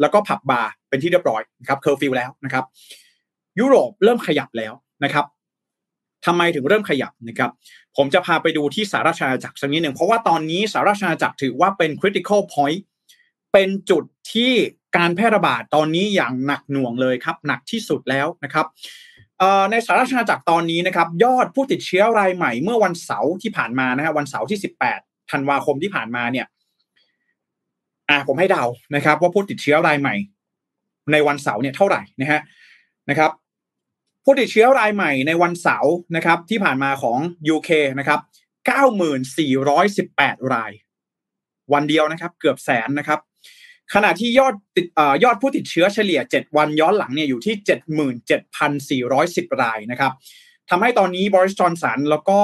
[0.00, 2.64] แล้วก็ผับบาร์เป็นที่เรียบร้อยนะครับเคอร์ฟิวแล้วนะครับ
[3.60, 4.72] ยุโรปเริ่มขยับแล้ว
[5.04, 5.24] นะครับ
[6.26, 7.50] ทำไมถึงเริ่มขยับนะครับ
[7.96, 12.80] ผมจะพาไปดูที่สหราชอาณาจักรสักนิดหนึ่งเพราะว่าตอนนี้สหราชอาณาจักรถือว่าเป็น critical point
[13.52, 14.52] เป็นจุดที่
[14.96, 18.66] การแพร่ระบาดตอนนี้อย่างหนักหน่วงเลยครับ หนักที่สุดแล้วนะครับ
[19.70, 24.58] ในสหราชอาณาจักรตอนนี้นะครับยอดผู้ติดเชื้อรายใหม่เมื่อวันเสาร์ที่ผ่านมานะฮะวันเสาร์ที่
[24.94, 26.46] 18 ธันวาคมที่ผ่านมาเนี่ย
[28.10, 30.14] อ่าผมให้เดานะครับ ว่าผู้ติดเชื้อรายใหม่
[31.12, 32.40] ในวันเสาร์เนี่ยเท่าไหร่นะฮะ
[33.10, 33.30] นะครับ
[34.24, 37.18] ผู้ติดเชื้อรายใหม่ในวันเสาร์นะครับ ที่ผ่านมาของ
[37.54, 38.20] UK นะครับ
[39.36, 40.72] 9,418 ราย
[41.72, 43.20] วันเดียวนะครับ เกือบแสนนะครับ
[43.94, 44.86] ขณะที่ยอดติด
[45.24, 47.54] ยอดผู้ติดเชื้อเฉลี่ย 7 วันย้อนหลังเนี่ยอยู่ที่
[49.46, 50.12] 77,410 รายนะครับ
[50.70, 52.38] ทำให้ตอนนี้บริสจอนสันแล้วก็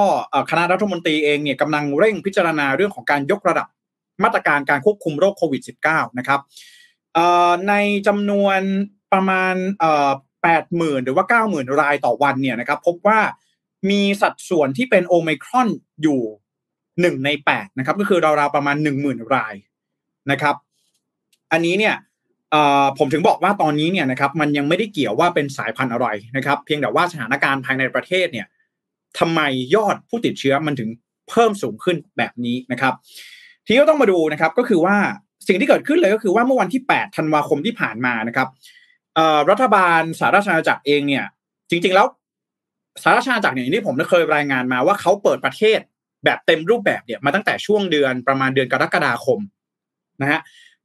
[0.49, 3.67] คณะรัฐมนตรีเองเนี่ยกำลังเร่งพิจารณาเรื่องของการยกระดับ
[4.23, 6.41] มาตรการการควบคุมโรคโควิด -19 นะครับ
[7.67, 7.73] ใน
[8.07, 8.59] จำนวน
[9.13, 9.55] ประมาณ
[10.31, 13.19] 80,000หรือว่า 90,000 รายต่อวันเนี่ยนะครับพบว่า
[13.89, 15.69] มีสัดส่วนที่เป็นโอไมครอน
[16.01, 16.21] อยู่
[17.01, 19.55] หนึ่งในแปดนะครับก็คือราวๆประมาณหนึ่งหมื่นราย
[20.31, 20.55] นะครับ
[21.51, 21.95] อันนี้เนี่ย
[22.97, 28.47] ผมถึงบอกว่าตอนนี้เนี่ยนะครับมันยังไม่ได้เกี่ยวว่าเป็นสายพันธุ์อะไรนะครับ เพียงแต่ว่าสถานการณ์ภายในประเทศเนี่ย
[29.19, 29.41] ทำไม
[29.75, 30.89] ยอดผู้ติดเชื้อมันถึง
[31.29, 32.93] เพิ่มสูงขึ้นแบบนี้นะครับ
[33.65, 34.95] ที่ก็ต้องมาดูนะครับก็คือว่า
[35.47, 38.47] สิ่งที่เกิดขึ้นเลยก็คือว่าเมื่อวันที่ 8 ธันวาคมที่ผ่านมานะครับ
[39.49, 41.25] รัฐบาลสหราชอาณาจักรเองเนี่ย
[41.69, 42.07] จริง ๆ แล้ว
[43.01, 45.79] สหราชอาณาจักรเนี่ยที่ผมเคยรายงานมาว่าเขาเปิดประเทศ
[46.25, 49.39] แบบเต็มรูปแบบเนี่ยมาตั้งแต่ช่วงเดือนประมาณเดือนกรกฎาคม
[50.21, 50.39] นะฮะ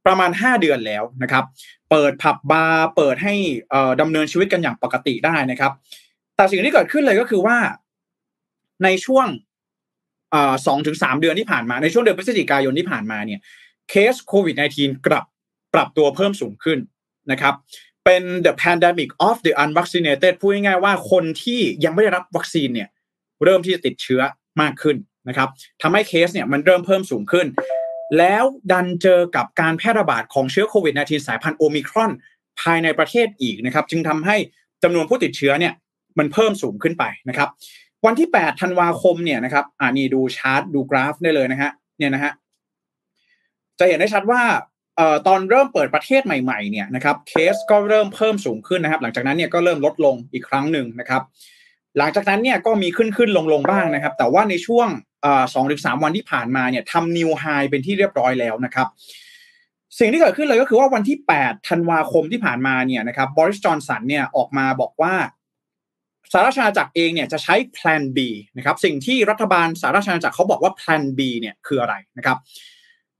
[0.07, 1.43] ประมาณห้าเดือนแล้วนะครับ
[1.89, 3.33] เปิดผับบาร์เปิดให้
[4.01, 5.71] ดำเนินชีวิตกันอย่างปกติได้นะครับ
[6.35, 7.57] แต่สิ่งที่เกิดขึ้นเลยก็คือว่า
[8.83, 9.27] ในช่วง
[10.67, 13.39] สองถึงสามเดือนที่ผ่านมาในช่วงเดือนพฤศจิกายนที่ผ่านมาเนี่ย
[13.89, 15.25] เคสโควิด -19 กลับ
[15.73, 16.79] ปรับตัวเพิ่มสูงขึ้น
[17.31, 17.53] นะครับ
[18.05, 22.89] เป็น the pandemic of the unvaccinated พูดง่ายๆว่าคนที่ยังไม่ได้รับวัคซีนเนี่ย
[23.43, 24.21] เริ่มที่จะติดเชื้อ
[24.61, 25.49] มากขึ้นนะครับ
[25.81, 27.47] ทำให้เคสเนี่ยมันเริ่มเพิ่มสูงขึ้น
[28.17, 32.11] แล้วดันเจอกับการแพร่ระบาดของเชื้อโควิด -19 สายพันธุ์โอมิครอน
[32.61, 34.35] ภายในประเทศอีกนะครับ จึงทำให้
[34.83, 35.73] จำนวนผู้ติดเชื้อเนี่ย
[36.19, 37.49] มันเพิ่มสูงขึ้นไปนะครับ
[38.05, 42.31] วันที่ 8 ธันวาคมเนี่ยนะครับอ่านี่ดูชาร์ตดูกราฟได้เลยนะฮะเนี่ยนะฮะ
[43.79, 44.41] จะเห็นได้ชัดว่า
[44.97, 51.21] เอ่อตอนเริ่มเปิดประเทศใหม่ๆเนี่ยนะครับเคสก็เริ่มเพิ่มสูงขึ้นนะครับ หลังจากนั้นเนี่ยก็เริ่มลดลงอีกครั้งหนึ่งนะครับ
[51.97, 54.87] หลังจากนั้นเนี่ยก็มีขึ้นขึ้นลงลงบ้างนะครับ แต่ว่าในช่วง
[55.53, 58.87] สองถึงสามวันที่ผ่านมาเนี่ยทำนิวไฮเป็นที่เรียบร้อยแล้วนะครับ
[59.99, 65.13] สิ่งที่เกิดขึ้นเลยก็คือว่าวันที่ 8 ธันวาคมที่ผ่านมาเนี่ยนะครับบริสจอนสันเนี่ยออกมาบอกว่า
[66.31, 68.19] สหราชอาณาจักรเองเนี่ยจะใช้ plan B
[68.57, 72.37] นะครับสิ่งที่รัฐบาลสหราชอาณาจักรเขาบอกว่า plan B เนี่ยคืออะไรนะครับ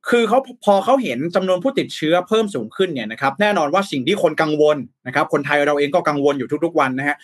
[0.09, 7.17] คือเขาพอเขาเห็นจำนวนผู้ติดเชื้อเพิ่มสูงขึ้นเนี่ยนะครับแน่นอนว่าสิ่งที่คนกังวลนะครับคนไทยเราเองก็กังวลอยู่ทุกๆวันนะฮะ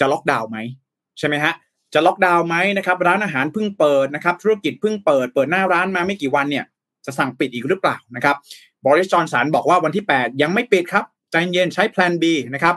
[0.00, 0.58] จะล็อกดาวน์ไหม
[1.18, 1.52] ใช่ไหมฮะ
[1.94, 6.64] จะล็อกดาวน์ไหมนะครับร้านอาหารเพิ่งเปิดนะครับธุรกิจเพิ่งเปิด เปิดหน้าร้านมาไม่กี่วันเนี่ย
[7.06, 8.36] จะสั่งปิดอีกหรือเปล่านะครับ
[8.84, 12.24] บริสจอนสันบอกว่าวันที่ 8 ยังไม่ปิดครับใจเย็นใช้แพลน B
[12.54, 12.74] นะครับ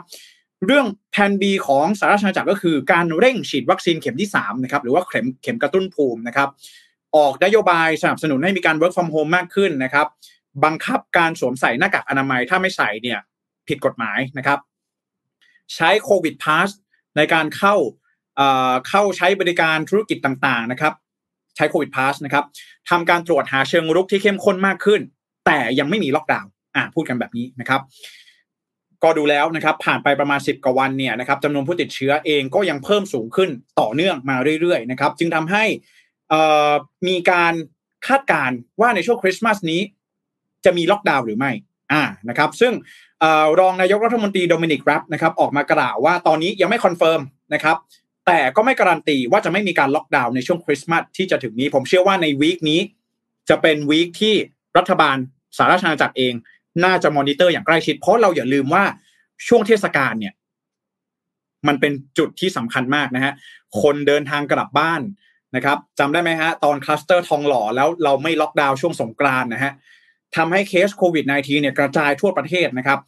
[0.66, 6.48] เรื่องแพน B ของสหรัฐอเมริกาก็คือการเร่งฉีดวัคซีนเข็มที่3นะครับหรือว่าเข็มเข็มกระตุ้นภูมินะครับ
[7.16, 10.06] ออกนโยบายสนับสนุนให้มีการ work from home มากขึ้นนะครับ
[10.64, 13.18] บังคับการสวมใส่หน้ากากอนามัยถ้าไม่ใส่เนี่ย
[13.68, 14.58] ผิดกฎหมายนะครับ
[15.74, 16.68] ใช้โควิดพาส
[17.16, 17.74] ในการเข้า
[18.88, 20.92] เข้าใช้บริการธุรกิจต่างๆนะครับ
[21.56, 22.44] ใช้โควิดพาสนะครับ
[22.90, 25.00] ทำการตรวจหาเชิงรุกที่เข้มข้นมากขึ้น
[25.46, 27.80] แต่ยังไม่มีล็อกดาวน์อ่าพูดกันแบบนี้นะครับ
[29.02, 35.64] ก็ดูแล้วนะครับ ผ่านไปประมาณ 10 กว่าวันเนี่ยนะครับจำนวนผู้ติดเชื้อเองก็ยังเพิ่มสูงขึ้นต่อเนื่องมาเรื่อยๆนะครับ จึงทำให้
[37.08, 37.54] มีการ
[38.06, 39.80] คาดการณ์ว่าในช่วงคริสต์มาสนี้
[40.64, 41.50] จะมีล็อกดาวน์หรือไม่
[41.92, 42.72] อ่านะครับ ซึ่ง
[43.60, 47.20] รองนายกรัฐมนตรีโดมินิกราบนะครับ ออกมากล่าวว่าตอนนี้ยังไม่ confirm
[47.54, 47.76] นะครับ
[48.26, 52.80] แต่ก็ไม่การันตีว่าจะไม่มีการล็อกดาวน์ในช่วงคริสต์มาสที่จะถึงนี้ ผมเชื่อว่าใน week นี้
[53.48, 54.34] จะเป็น week ที่
[54.78, 55.16] รัฐบาล
[55.56, 56.34] สหราชอาณาจักรเอง
[56.84, 58.84] น่าจะมอนิเตอร์อย่างใกล้ชิด เพราะเราอย่าลืมว่า
[59.48, 60.34] ช่วงเทศกาลเนี่ย
[61.66, 63.32] มันเป็นจุดที่สำคัญมากนะฮะ
[63.82, 65.00] คนเดินทางกลับบ้าน
[65.56, 69.72] นะครับจำได้ไหมฮะ ตอนคลัสเตอร์ทองหล่อแล้วเราไม่ล็อกดาวน์ช่วงสงกรานต์นะฮะ
[70.36, 72.98] ทำให้เคสโควิด -19 เนี่ยกระจายทั่วประเทศนะครับ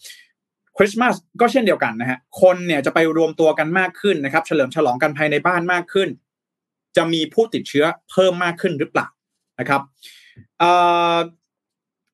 [0.77, 6.09] คริสต์มาสก็เช่นเดียวกันนะฮะคนเนี่ยจะไปรวมตัวกันมากขึ้นนะครับ เฉลิมฉลองกันภายในบ้านมากขึ้น
[6.97, 9.09] จะมีผู้ติดเชื้อเพิ่มมากขึ้นหรือเปล่า
[9.61, 9.83] นะครับ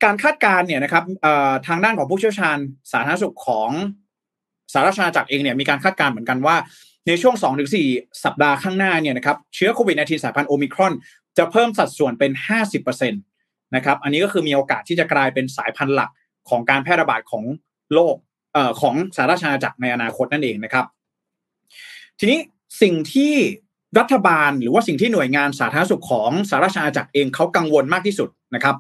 [0.05, 1.05] การคาดการณ์เนี่ยนะครับ
[1.67, 2.59] ทางด้านของผู้เชี่ยวชาญ
[2.93, 3.71] สาธารณสุขของ
[4.73, 6.57] สหรัฐอาณาจักรเองเนี่ยมีการคาดการณ์เหมือนกันว่า
[7.09, 7.35] ในช่วง
[7.79, 10.93] 2-4 สัปดาห์ข้างหน้าเนี่ยนะครับเชื้อโควิด -19 สายพันธุ์โอมิครอน
[11.39, 12.33] จะเพิ่มสัดส่วนเป็น
[12.79, 16.11] 50%นะครับอันนี้ก็คือมีโอกาสที่จะกลายเป็นสายพันธุ์หลัก
[16.49, 17.45] ของการแพร่ระบาดของ
[17.95, 18.17] โลก
[18.81, 20.85] ของสหรัฐอาณาจักรในอนาคตนั่นเองนะครับ
[22.19, 22.39] ทีนี้
[22.83, 23.35] สิ่งที่
[23.99, 28.77] รัฐบาลหรือว่าสิ่งที่หน่วยงานสาธารณสุขของสหรัฐอาณาจักรเองเขากังวลมากที่สุดนะครับ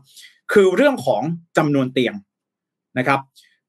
[0.53, 1.23] คือเรื่องของ
[1.59, 2.15] จำนวนเตียง
[2.99, 3.21] นะครับ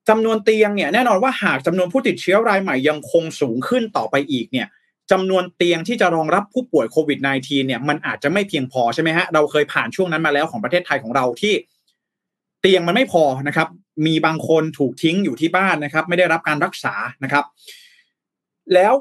[0.09, 4.67] จำนวนเตียงเนี่ยแน่นอนว่าหากจำนวนผู้ติดเชื้อรายใหม่ยังคงสูงขึ้นต่อไปอีกเนี่ย
[5.11, 11.53] จำนวนเตียงที่จะรองรับผู้ป่วยโควิด -19 เนี่ยมันอาจจะไม่เพียงพอใช่ไหมฮะเราเคยผ่านช่วงนั้นมาแล้วของประเทศไทยของเราที่
[12.61, 13.67] เตียงมันไม่พอนะครับ
[14.05, 17.45] มีบางคนถูกทิ้งอยู่ที่บ้านนะครับ ไม่ได้รับการรักษานะครับ
[18.73, 18.93] แล้ว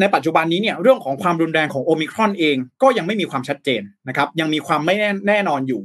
[0.00, 4.94] ในปัจจุบันนี้เนี่ยเรื่องของความรุนแรงของโอมิครอนเองก็ยังไม่มีความชัดเจนนะครับ ยังมีความไม่
[5.28, 5.82] แน่นอนอยู่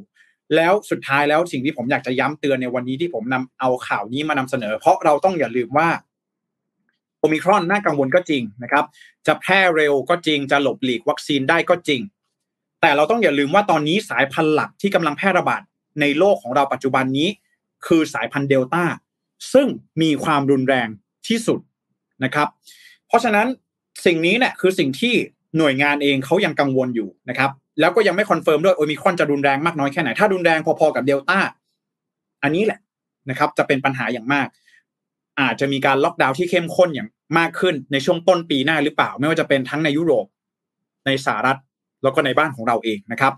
[0.56, 5.90] แล้วสุดท้ายแล้วสิ่งที่ผมอยากจะย้ำเตือนในวันนี้ที่ผมนำเอาข่าวนี้มานำเสนอ เพราะเราต้องอย่าลืมว่า
[7.20, 8.86] โอมิครอนน่ากังวลก็จริงนะครับ
[9.28, 12.02] จะแพร่เร็วก็จริงจะหลบหลีกวัคซีนได้ก็จริง
[12.82, 15.62] แต่เราต้องอย่าลืมว่าตอนนี้สายพันธุ์หลักที่กำลังแพร่ระบาด
[16.02, 17.30] ในโลกของเราปัจจุบันนี้
[17.86, 18.84] คือสายพันธุ์เดลต้า
[19.54, 19.68] ซึ่ง
[20.02, 20.88] มีความรุนแรง
[21.28, 21.60] ที่สุด
[22.24, 22.48] นะครับ
[23.08, 23.48] เพราะฉะนั้น
[24.06, 25.14] สิ่งนี้เนี่ยคือสิ่งที่
[25.58, 31.40] หน่วยงานเองเขายังกังวลอยู่นะครับ แล้วก็ยังไม่ confirm ด้วยโอมิครอนจะรุนแรงมากน้อยแค่ไหน ถ้ารุนแรงพอๆกับเดลต้า
[32.44, 32.80] อันนี้แหละ
[33.30, 34.48] นะครับ จะเป็นปัญหาอย่างมาก
[35.40, 40.26] อาจจะมีการล็อกดาวน์ที่เข้มข้นอย่างมากขึ้นในช่วงต้นปีหน้าหรือเปล่า ไม่ว่าจะเป็นทั้งในยุโรป
[41.06, 41.60] ในสหรัฐ
[42.04, 43.34] แล้วก็ในบ้านของเราเองนะครับ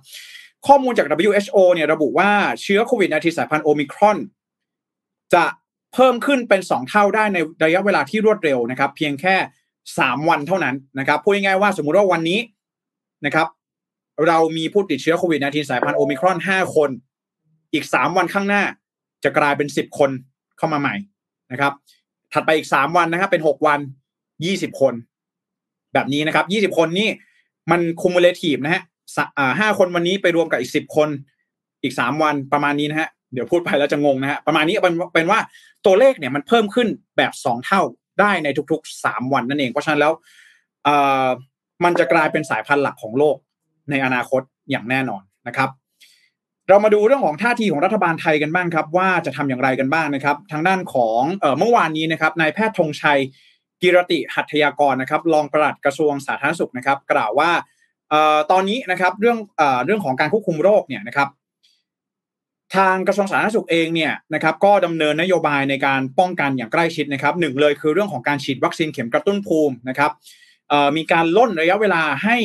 [0.67, 2.29] ข้อมูลจาก WHO เนี่ยระบุว่า
[2.61, 4.17] เชื้อโควิด -19 สายพันธุ์โอมิครอน
[5.33, 5.45] จะ
[5.93, 9.35] เพิ่มขึ้นเป็นสองเท่าได้ในระยะเวลาที่รวดเร็วนะครับ เพียงแค่
[9.99, 12.39] สามวันเท่านั้นนะครับพูดง่ายๆว่าสมมุติว่าวันนี้
[13.25, 13.47] นะครับ
[14.27, 16.89] เรามีผู้ติดเชื้อโควิด -19 สายพันธุ์โอมิครอน 5 คน
[17.73, 18.63] อีก 3 วันข้างหน้า
[19.23, 20.09] จะกลายเป็น 10 คน
[20.57, 20.95] เข้ามาใหม่
[21.51, 21.73] นะครับ
[22.33, 23.79] ถัดไปอีกสามวันนะครับ เป็นหกวัน
[24.45, 24.93] ยี่สิบคน
[25.93, 27.09] แบบนี้นะครับยี่สิบคนนี่
[27.71, 28.83] มันคุมูเลทีฟนะฮะ
[29.59, 31.09] ห้าคนวันนี้ไปรวมกับอีกสิบคน
[31.83, 34.75] อีกสามวันประมาณนี้นะฮะเดี๋ยวพูดไปแล้วจะงงนะฮะประมาณนี้
[35.13, 35.39] เป็นว่า
[35.85, 37.81] ตัวเลขเนี่ยมันเพิ่มขึ้นแบบสองเท่า
[38.19, 40.13] ได้ในทุกๆสามวันนั่นเอง เพราะฉะนั้นแล้ว
[41.83, 43.37] มันจะกลายเป็นสายพันธุ์หลักของโลก
[43.89, 44.41] ในอนาคต
[44.71, 45.69] อย่างแน่นอนนะครับ
[46.67, 51.21] เรามาดูเรื่องของท่าทีของรัฐบาลไทยกันบ้างครับ ว่าจะทำอย่างไรกันบ้างนะครับ ทางด้านของ
[51.59, 53.19] เมื่อวานนี้นะครับนายแพทย์ธงชัย
[53.81, 57.51] กิรติหัตถยากรนะครับรองปลัดกระทรวงสาธารณสุขนะครับ กล่าวว่า
[58.51, 59.37] ตอนนี้นะครับเรื่อง
[59.85, 61.29] เรื่องของการควบคุมโรคเนี่ยนะครับ
[62.75, 70.11] ทางกระทรวงสาธารณสุขเองเนี่ยนะครับก็ดำเนินนโยบายในการป้องกันอย่างใกล้ชิดนะครับหนึ่งเลยคือเรื่องของการฉีดวัคซีนเข็มกระตุ้นภูมินะครับ
[70.97, 72.37] มีการร่นระยะเวลาให้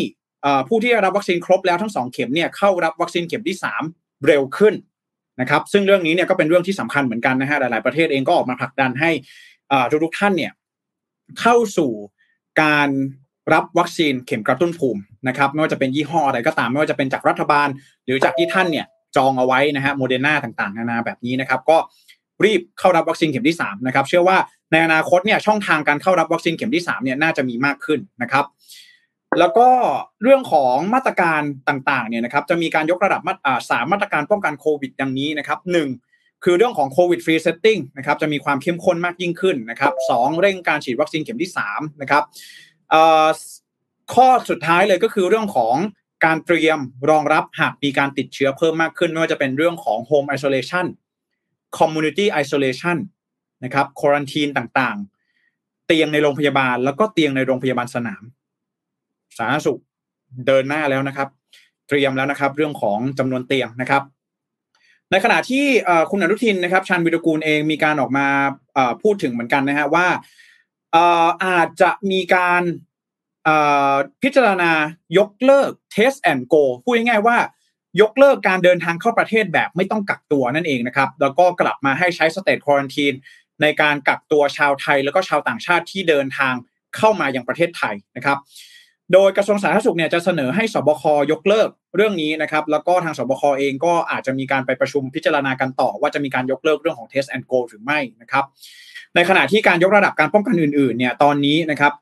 [0.68, 3.57] ผู้ที่รับวัคซีนครบแล้วทั้งสองเข็มเนี่ยเข้ารับวัคซีนเข็มที่
[3.90, 4.74] 3 เร็วขึ้น
[5.40, 9.11] นะครับ ซึ่งเรื่องนี้เนี่ยก็เป็นเรื่องที่สำคัญเหมือนกันนะฮะหลาย ๆประเทศเองก็ออกมาผลักดันให้
[10.05, 10.53] ทุกๆท่านเนี่ย
[11.40, 11.90] เข้าสู่
[12.62, 12.88] การ
[13.52, 17.68] รับวัคซีนเข็มกระตุ้นภูมินะครับไม่ว่าจะเป็นยี่ห้ออะไรก็ตามไม่ว่าจะเป็นจากรัฐบาล
[18.04, 21.76] หรือจากที่ท่านเนี่ยจองเอาไว้นะฮะโมเดอร์นาต่างๆ นานาแบบนี้นะครับ ก็
[22.44, 24.37] รีบเข้ารับวัคซีนเข็มที่3นะครับเชื่อว่า
[24.72, 28.44] ในอนาคตเนี่ยช่องทางการเข้ารับวัคซีนเข็มที่3เนี่ยน่าจะมีมากขึ้นนะครับ
[29.38, 29.68] แล้วก็
[30.22, 33.35] เรื่องของมาตรการต่างๆเนี่ยนะครับจะมีการยกระดับมา
[33.70, 35.88] สามมาตรการป้องกันโควิดดังนี้นะครับหนึ่ง
[36.44, 42.22] คือเรื่องของ COVID Free Setting นะครับจะมีความเข้มข้นมากยิ่งขึ้นนะครับสองเร่งการฉีดวัคซีนเข็มที่3นะครับ
[44.14, 45.76] ข้อสุดท้ายเลยก็คือเรื่องของ
[46.24, 46.78] การเตรียม
[47.10, 50.86] รองรับหากมีการติดเชื้อเพิ่มมากขึ้น ไม่ว่าจะเป็นเรื่องของ Home Isolation
[51.78, 52.96] Community Isolation
[53.64, 58.22] นะครับควอนตีนต่างๆ เตียงในโรงพยาบาล แล้วก็เตียงในโรงพยาบาลสนาม
[59.36, 59.80] สาธารณสุข
[60.46, 61.28] เดินหน้าแล้วนะครับ
[61.88, 64.02] เตรียมแล้วนะครับ เรื่องของจำนวนเตียงนะครับ
[65.10, 65.64] ในขณะที่
[66.10, 68.26] คุณอนุทินนะครับชันวิรกูลเองมีการออกมา
[69.02, 70.06] พูดถึงเหมือนกันนะฮะว่า
[71.44, 72.62] อาจจะมีการ
[74.22, 74.72] พิจารณา
[75.18, 77.38] ยกเลิก test and go พูดง่ายๆว่า
[78.00, 83.14] ยกเลิกการเดินทางเข้าประเทศแบบไม่ต้องกักตัวนั่นเองนะครับ แล้วก็กลับมาให้ใช้สเตทควอนตีน
[83.62, 86.54] ในการกักตัวชาวไทย แล้วก็ชาวต่างชาติที่เดินทาง
[86.96, 88.38] เข้ามายังประเทศไทยนะครับ
[89.12, 91.02] โดยกระทรวงสาธารณสุขเนี่ยจะเสนอให้สบค
[91.33, 98.44] ยกเลิกเรื่องนี้นะครับ แล้วก็ทางสบคเองก็อาจจะมีการไปประชุมพิจารณากันต่อ ว่าจะมีการยกเลิกเรื่องของ test and go หรือไม่นะครับ
[99.14, 101.92] ในขณะที่การยกระดับการป้องกันอื่นๆเนี่ยตอนนี้นะครับ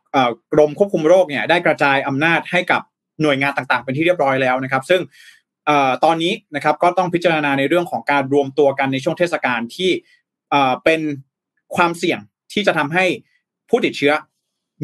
[0.53, 2.81] กรมควบคุมโรคเนี่ยได้กระจายอำนาจให้กับ
[3.23, 5.01] หน่วยงานต่างๆ เป็นที่เรียบร้อยแล้วนะครับ ซึ่ง
[6.05, 9.91] ตอนนี้นะครับก็ต้องพิจารณาในเรื่องของการรวมตัวกันในช่วงเทศกาลที่
[10.85, 11.01] เป็น
[11.77, 12.19] ความเสี่ยง
[12.53, 13.05] ที่จะทำให้
[13.71, 14.13] ผู้ติดเชื้อ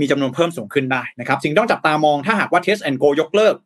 [0.00, 3.56] มีจำนวนเพิ่มสูงขึ้นได้นะครับสิ่งต้องจับตามองถ้าหากว่า Test and Go ยกเลิก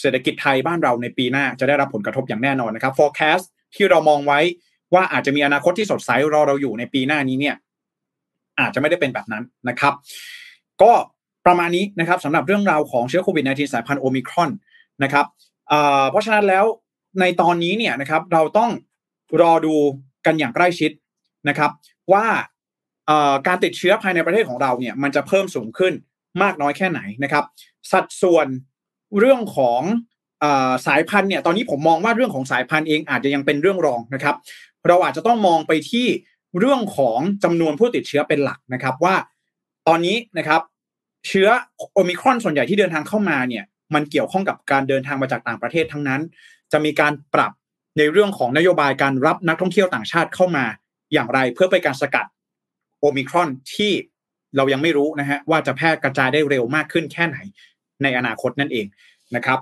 [0.00, 4.40] เศรษฐกิจไทยบ้านเราในปีหน้าจะได้รับผลกระทบอย่างแน่นอนนะครับ forecast ที่เรามองไว้
[4.94, 7.56] ว่าอาจจะมีอนาคตที่สดใสรอเราอยู่ในปีหน้านี้เนี่ย
[8.60, 9.94] อาจจะไม่ได้เป็นแบบนั้นนะครับ
[10.82, 10.92] ก็
[11.46, 14.50] ประมาณนี้นะครับสำหรับเรื่องราวของเชื้อโควิด -19 สายพันธุ์โอมิครอน
[15.02, 15.26] นะครับ
[16.10, 16.64] เพราะฉะนั้นแล้ว
[17.20, 18.70] ในตอนนี้เนี่ยนะครับ เราต้อง
[19.42, 19.74] รอดู
[20.26, 20.90] กันอย่างใกล้ชิด
[21.48, 21.70] นะครับ
[22.12, 22.26] ว่า
[23.46, 25.92] การติดเชื้อภายในประเทศของเราเนี่ย มันจะเพิ่มสูงขึ้น
[26.42, 27.44] มากน้อยแค่ไหนนะครับ
[27.92, 28.46] สัดส่วน
[29.18, 29.82] เรื่องของ
[30.86, 34.34] สายพันธุ์เนี่ยตอนนี้ผมมองว่าเรื่องของสายพันธุ์เองอาจจะยังเป็นเรื่องรองนะครับ
[34.86, 36.06] เราอาจจะต้องมองไปที่
[36.58, 39.14] เรื่องของจำนวนผู้ติดเชื้อเป็นหลักนะครับว่า
[39.88, 40.60] ตอนนี้นะครับ
[41.28, 41.48] เชื้อ
[41.94, 46.20] โอมิครอนส่วนใหญ่ที่เดินทางเข้ามาเนี่ยมันเกี่ยวข้องกับการเดินทางมาจากต่างประเทศทั้งนั้น
[46.72, 47.52] จะมีการปรับ
[47.98, 50.64] ในเรื่องของนโยบายการรับนักท่องเที่ยวต่างชาติเข้ามา
[51.12, 52.26] อย่างไรเพื่อไปการสกัด
[53.00, 53.92] โอมิครอนที่
[54.56, 57.38] เรายังไม่รู้นะฮะว่าจะแพร่กระจายได้เร็วมากขึ้นแค่ไหน
[58.02, 58.86] ในอนาคตนั่นเอง
[59.36, 59.58] นะครับ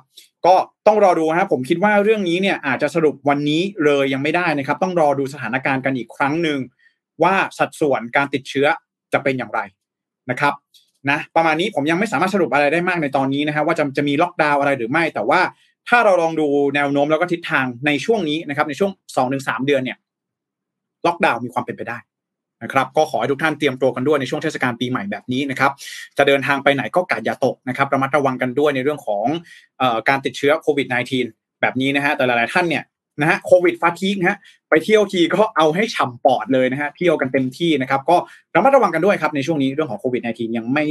[0.46, 0.55] ก็
[0.87, 6.59] ต้องรอดูครับผมคิดว่าเรื่องนี้เนี่ยอาจจะสรุปวันนี้เลยยังไม่ได้นะครับ ต้องรอดูสถานการณ์กันอีกครั้งหนึ่ง
[7.22, 8.66] ว่าสัดส่วนการติดเชื้อ
[9.12, 9.61] จะเป็นอย่างไร
[10.31, 10.55] นะครับ
[11.11, 15.40] นะประมาณนี้ผมยังไม่สามารถสรุปอะไรได้มากในตอนนี้นะฮะว่าจะจะมีล็อกดาวน์อะไรหรือไม่ แต่ว่า
[15.88, 19.98] ถ้าเราลองดูแนวโน้มแล้วก็ทิศทางในช่วงนี้นะครับในช่วงสองถึงสามเดือนเนี่ย
[21.07, 21.98] ล็อกดาวน์มีความเป็นไปได้
[22.62, 25.72] นะครับก็ขอให้ทุกท่านเตรียมตัวกันด้วยในช่วงเทศกาลปีใหม่แบบนี้นะครับ
[26.18, 29.25] จะเดินทางไปไหนก็กาดอย่าตกนะครับระมัดระวังกันด้วยในเรื่องของ
[29.81, 30.87] อการติดเชื้อโควิด
[31.25, 32.85] -19 แบบนี้นะฮะแต่หลายๆท่านเนี่ย
[33.20, 34.38] นะฮะโควิดฟาทีกนะฮะ
[34.70, 38.16] ไปเที่ยวทีก็เอาให้ฉ่ำปอดเลยนะฮะเที่ยวกันเต็มที่นะครับก็
[38.55, 40.85] ระมัดระวังกันด้วยครับในช่วงนี้เรื่องของโควิด -19 ยังไม่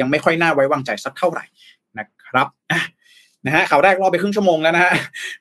[0.00, 1.44] ยังไม่ค่อยน่าไว้วางใจสักเท่าไหร่
[1.98, 2.46] นะครับ
[3.46, 4.92] นะฮะข่าวแรกรอไปครึ่งชั่วโมงแล้วนะฮะ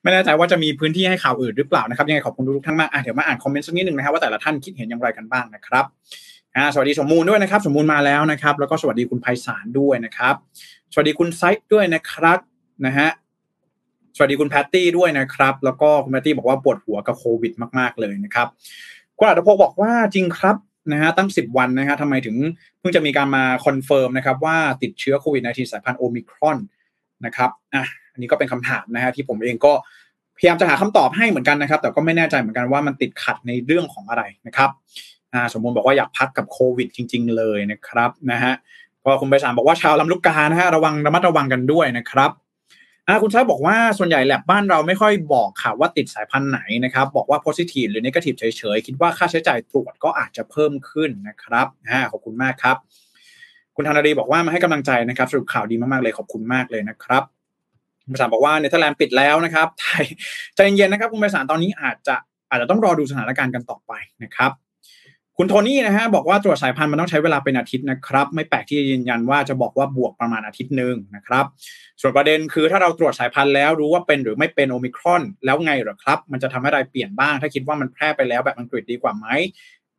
[0.02, 5.86] ไม่แน่ใจว่าจะมีพื้นที่ให้ข่าวอื่นหรือเปล่านะครับยังไงขอบคุณทุกท่านมากอะเดี๋ยวมาอ่านคอมเมนต์สักนิดหนึ่งนะครับว่าแต่ละท่านคิดเห็นอย่างไรกันบ้างนะครับ
[6.56, 10.36] อ่าสวัสดีสมมูลด้วยนะครับ สมมูลมาแล้วนะครับ แล้วก็สวัสดีคุณไพศาลด้วยนะครับ
[10.94, 12.40] สวัสดีคุณไซต์ด้วยนะครับ
[12.86, 13.10] นะฮะ
[14.18, 18.48] สวัสดีคุณแพตตี้ด้วยนะครับ แล้วก็คุณแพตตี้บอกว่าปวดหัวกับโควิดมากๆเลยนะครับ
[19.18, 20.58] คุณอัตพงศ์บอกว่าจริงครับ
[20.92, 22.36] นะฮะตั้ง 10 วันนะฮะทำไมถึง
[22.80, 26.58] เพิ่งจะมีการมา confirm นะครับว่าติดเชื้อโควิด -19 สายพันธุ์โอมิครอน
[27.26, 29.74] นะครับอะอันนี้ก็เป็นคำถามนะฮะที่ผมเองก็
[30.38, 34.70] พยายามจะหาคำตอบให้เหมือนกันนะครับ แต่ก็ไม่แน่ใจเหมือนกันว่ามันติดขัดในเรื่องของอะไรนะครับ
[35.34, 38.54] อ่าสมบูรณ์บอกว่าอยากพักกับโควิดจริง ๆ เลยนะครับนะฮะ
[39.04, 42.32] ก็คุณไปสารบอกว่าชาวลำลูกกานะฮะระวังระมัดระวังกันด้วยนะครับ
[43.08, 52.78] อ่าคุณชายบอกว่าส่วนใหญ่แลบบ้านเราไม่ค่อยบอกค่ะว่าติดสายพันธุ์ไหนนะครับ บอกว่า positive หรือ negative เฉยๆ คิดว่าค่าใช้จ่ายตรวจก็อาจจะเพิ่มขึ้นนะครับอ่าขอบคุณมากครับ
[53.76, 57.24] คุณธนาดีบอกว่ามาให้กำลังใจนะครับสรุปข่าวดีมากๆเลยขอบคุณมากเลยนะครับ
[58.04, 60.06] คุณไปสารบอกว่าเนเธอร์แลนด์ปิดแล้วนะครับไทย
[60.56, 62.16] ใจเย็นๆนะครับคุณไปสารตอนนี้อาจจะ
[62.50, 63.92] อาจจะต้องรอดูสถานการณ์กันต่อไป
[64.24, 64.52] นะครับ
[65.38, 71.46] คุณโทนี่นะฮะบอกว่าตรวจสายพันธุ์มันต้องใช้เวลาเป็นอาทิตย์นะครับ ไม่แปลกที่จะยืนยันว่าจะบอกว่าบวกประมาณอาทิตย์หนึ่งนะครับ
[72.02, 79.28] ส่วนประเด็นคือถ้าเราตรวจสายพันธุ์แล้วรู้ว่าเป็นหรือไม่เป็นโอมิครอน แล้วไงหรอครับ มันจะทำให้อะไรเปลี่ยนบ้าง ถ้าคิดว่ามันแพร่ไปแล้วแบบอังกฤษดีกว่าไหม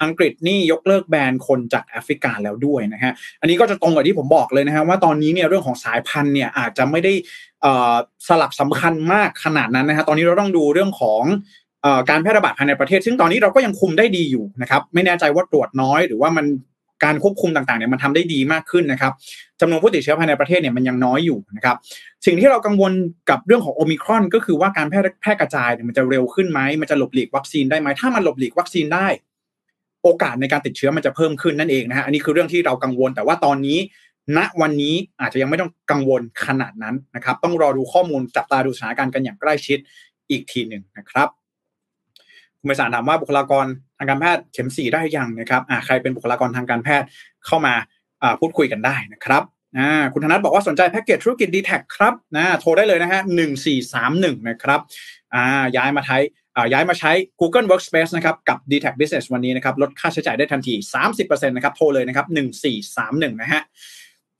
[0.02, 7.12] อังกฤษนี่ยกเลิกแบนคนจากแอฟริกาแล้วด้วยนะฮะ อันนี้ก็จะตรงกับที่ผมบอกเลยนะฮะว่าตอนนี้เนี่ยเรื่องของสายพันธุ์เนี่ยอาจจะไม่ได้
[8.28, 11.22] สลักสำคัญมากขนาดนั้นนะฮะ ตอนนี้เราต้องดูเรื่องของ
[12.10, 16.46] การแพร่ระบาดภายในประเทศ ซึ่งตอนนี้เราก็ยังคุมได้ดีอยู่นะครับ ไม่แน่ใจว่าตรวจน้อยหรือว่ามัน
[17.04, 19.12] การควบคุมต่างๆเนี่ยมันทำได้ดีมากขึ้นนะครับ
[19.60, 21.76] จำนวนผู้ติดเชื้อภายในประเทศเนี่ยมันยังน้อยอยู่นะครับ
[22.26, 22.92] สิ่งที่เรากังวล
[23.30, 29.06] กับเรื่องของโอมิครอน ก็คือว่าการแพร่แพร่กระจายเนี่ยมันจะเร็วขึ้นไหมมันจะหลบหลีกวัคซีนได้ไหมถ้ามันหลบหลีกวัคซีนได้
[30.06, 33.78] โอกาสในการติดเชื้อมันจะเพิ่มขึ้นนั่นเองนะฮะอันนี้คือเรื่องที่เรากังวล แต่ว่าตอนนี้
[34.36, 39.78] ณวันนี้อาจจะยังไม่ต้องกังวลขนาดนั้นนะครับ ต้องรอดูข้อมูลจับตาดูสถานการณ์กันอย่างใกล้ชิด
[40.30, 41.28] อีกทีหนึ่งนะครับ
[42.58, 43.66] คุณไปสารถามว่าบุคลากร
[43.98, 47.06] ทางการแพทย์เข็มสี่ได้ยังนะครับอ่าใครเป็นบุคลากรทางการแพทย์
[47.46, 47.74] เข้ามา
[48.22, 49.42] อ่าพูดคุยกันได้นะครับ
[49.78, 54.80] อ่าคุณธนัทบอกว่าสนใจแพ็กเกจธุรกิจดีแท็ครับนะโทรได้เลยนะฮะหนึ่งสี่สามหนึ่งนะครับ
[55.34, 56.18] อ่าย้ายมาใช้
[56.72, 60.74] ย้ายมาใช้ Google Workspace นะครับกับ d t แท Business วันนี้นะครับลดค่าใช้จ่ายได้ทันที
[61.14, 62.26] 30%นะครับโทรเลยนะครับ
[62.84, 63.62] 1431นะฮะ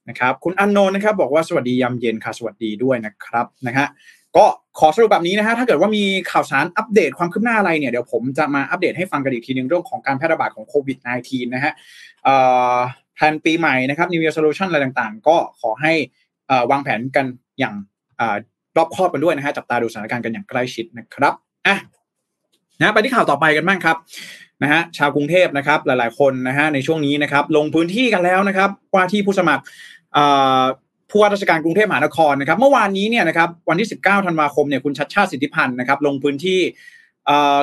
[0.08, 3.86] นะครับคุณอันโนนนะครับบอกว่าสวัสดียามเย็นค่ะสวัสดีด้วยนะครับนะฮะ
[4.36, 4.44] ก็
[4.78, 11.72] ขอสรุปแบบนี้นะฮะถ้าเกิดว่ามีข่าวสารอัปเดตความคืบหน้าอะไรเนี่ยเดี๋ยวผมจะมาอัปเดตให้ฟังกันอีกทีนึงเรื่องของการแพร่ระบาดของโควิด -19 นะฮะ
[13.14, 15.92] แผนปีใหม่นะครับ New Year Solution อะไรต่างๆ ก็ขอให้
[16.70, 17.26] วางแผนกัน
[17.58, 17.74] อย่าง
[18.76, 21.34] รอบคอบกันด้วยนะฮะจับตาดูสถานการณ์กันอย่างใกล้ชิดนะครับ
[21.66, 21.76] อะ
[22.80, 23.96] นะไปที่ข่าวต่อไปกันบ้างครับ
[24.62, 29.62] นะฮะชาวกรุงเทพนะครับหลาย ๆ คนนะฮะในช่วงนี้นะครับลงพื้นที่กันแล้วนะครับว่าที่ผู้สมัคร
[31.10, 36.60] ผู้ว่าราชการกรุงเทพมหานครนะครับ เมื่อวานนี้เนี่ยนะครับวันที่ 19ธันวาคมเนี่ยคุณชัดชาติสิทธิพันธ์นะครับลงพื้นที่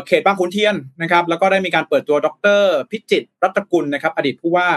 [0.07, 2.27] เขตบางขุนเทียนนะครับแล้วก็ได้มีการเปิดตัวด
[2.59, 4.67] ร พิจิตรรัตกุลนะครับ อดีตผู้ว่า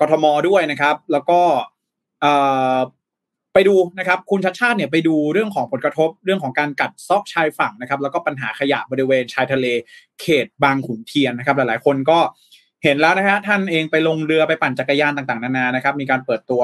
[0.00, 1.40] กทมด้วยนะครับ แล้วก็
[3.54, 9.66] ไปดูนะครับคุณชัดชาติเนี่ยไปดูเรื่องของผลกระทบเรื่องของการกัดซอกชายฝั่งนะครับ แล้วก็ปัญหาขยะบริเวณชายทะเล
[10.20, 12.18] เขตบางขุนเทียนนะครับ หลายๆ คนก็
[12.84, 16.62] เห็นแล้วนะฮะท่านเองไปลงเรือไปปั่นจักรยานต่างๆ นานานะครับ มีการเปิดตัว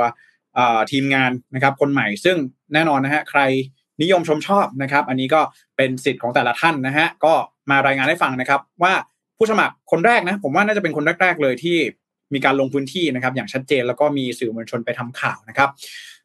[0.90, 2.36] ทีมงานนะครับ คนใหม่ซึ่ง
[2.74, 3.40] แน่นอนนะฮะใคร
[4.02, 5.40] นิยมชมชอบนะครับ อันนี้ก็
[5.76, 7.34] เป็นสิทธิ์ของแต่ละท่านนะฮะก็
[7.70, 8.92] มารายงานให้ฟังนะครับ ว่า
[9.36, 11.76] ผู้สมัครคนแรกนะ ผมว่าน่าจะเป็นคนแรก ๆ เลยที่
[12.34, 15.68] มีการลงพื้นที่นะครับ อย่างชัดเจนแล้วก็มีสื่อมวลชนไปทำข่าวนะครับ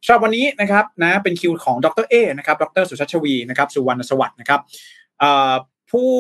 [0.05, 4.61] สำหรับวันนี้นะครับนะเป็นคิวของดรเอนะครับดรสุชัชวีนะครับสุวรรณสวัสดิ์นะครับ
[5.91, 6.11] ผู้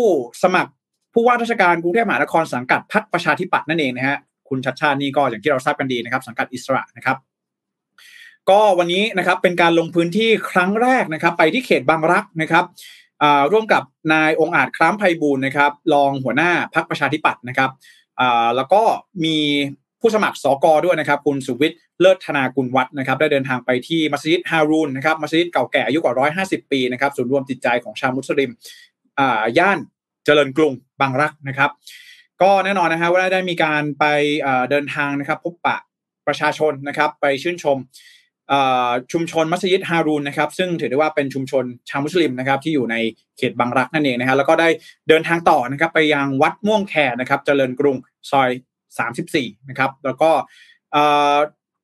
[0.43, 0.71] สมัคร
[1.13, 4.17] ผู้ว่าราชการกรุงเทพมหานครสังกัดพรรคประชาธิปัตย์นั่นเองนะฮะ
[4.49, 7.17] คุณชัดชาตินี่ก็อย่างที่เราทราบกันดีนะครับ สังกัดอิสระนะครับ
[8.49, 12.65] ก็วันนี้นะครับเป็นการลงพื้นที่ครั้งแรกนะครับ ไปที่เขตบางรักนะครับ
[13.51, 17.71] ร่วมกับนายองอาจคล้ามไพบูลนะครับรองหัวหน้าพักประชาธิปัตย์นะครับ
[18.55, 18.81] แล้วก็
[19.23, 19.37] มี
[20.03, 26.13] ผู้สมัครสกด้วยนะครับ คุณสุวิทย์เลิศธนากุลวัฒนะครับได้เดินทางไปที่มัสยิดฮารุนนะครับมัสยิดเก่าแก่อายุกว่า
[26.59, 28.49] 150 ปีนะครับศูนย์รวมจิตใจของชาวมุสลิม
[29.57, 29.79] ย่าน
[30.25, 31.69] เจริญกรุงบางรักนะครับ
[32.41, 34.05] ก็แน่นอนนะฮะว่าได้มีการไป
[34.69, 35.77] เดินทางนะครับ พบปะ
[36.27, 37.77] ประชาชนนะครับ ไปชื่นชม
[39.11, 42.95] ชุมชนมัสยิดฮารุนนะครับ ซึ่งถือได้ว่าเป็นชุมชนชาวมุสลิมนะครับ ที่อยู่ใน
[43.37, 44.69] เขตบางรักนั่นเองนะฮะแล้วก็ได้
[45.09, 47.95] เดินทางต่อนะครับ ไปยังวัดม่วงแคนะครับ เจริญกรุง
[48.31, 48.49] ซอย
[49.27, 50.29] 34นะครับแล้วก็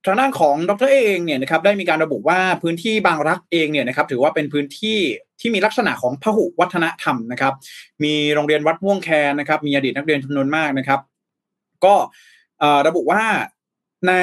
[0.06, 5.00] ทางด้านของดรเองเนี่ยนะครับได้มีการระบุว่าพื้นที่บางรักเองเนี่ยนะครับถือว่าเป็นพื้นที่
[5.40, 7.54] ที่มีลักษณะของพหุวัฒนธรรมนะครับ
[8.04, 11.00] มีโรงเรียนวัดม่วงแคนะครับมีอดีตนักเรียนจำนวนมากนะครับ
[11.86, 11.96] ก็
[12.88, 13.24] ระบุว่า
[14.10, 14.16] ใน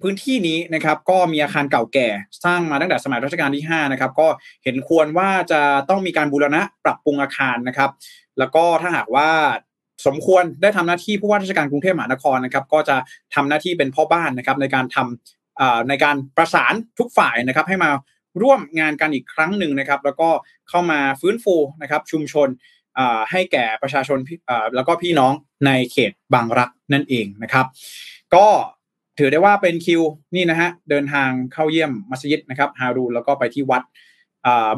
[0.00, 2.08] พื้นที่นี้นะครับก็มีอาคารเก่าแก่
[2.44, 4.28] สร้างมาตั้งแต่สมัยรัชกาลที่5นะครับก็
[4.64, 7.90] เห็นควรว่าจะต้องมีการบูรณะปรับปรุงอาคารนะครับ
[8.38, 9.30] แล้วก็ถ้าหากว่า
[10.06, 12.96] สมควรได้ทำหน้าที่ผู้ว่าราชการกรุงเทพมหานครนะครับ ก็จะ
[13.34, 17.90] ทำหน้าที่เป็นพ่อบ้านนะครับ ในการทำในการประสานทุกฝ่ายนะครับ ให้มา
[18.42, 20.28] ร่วมงานกันอีกครั้งหนึ่งนะครับ แล้วก็
[20.68, 22.48] เข้ามาฟื้นฟูนะครับ ชุมชน
[23.30, 24.18] ให้แก่ประชาชน
[24.74, 25.32] แล้วก็พี่น้อง
[25.66, 27.66] ในเขตบางรักนั่นเองนะครับ
[28.34, 28.46] ก็
[29.18, 30.02] ถือได้ว่าเป็นคิว
[30.34, 33.82] นี่นะฮะเดินทางเข้าเยี่ยมมัสยิดนะครับฮารูแล้วก็ไปที่วัด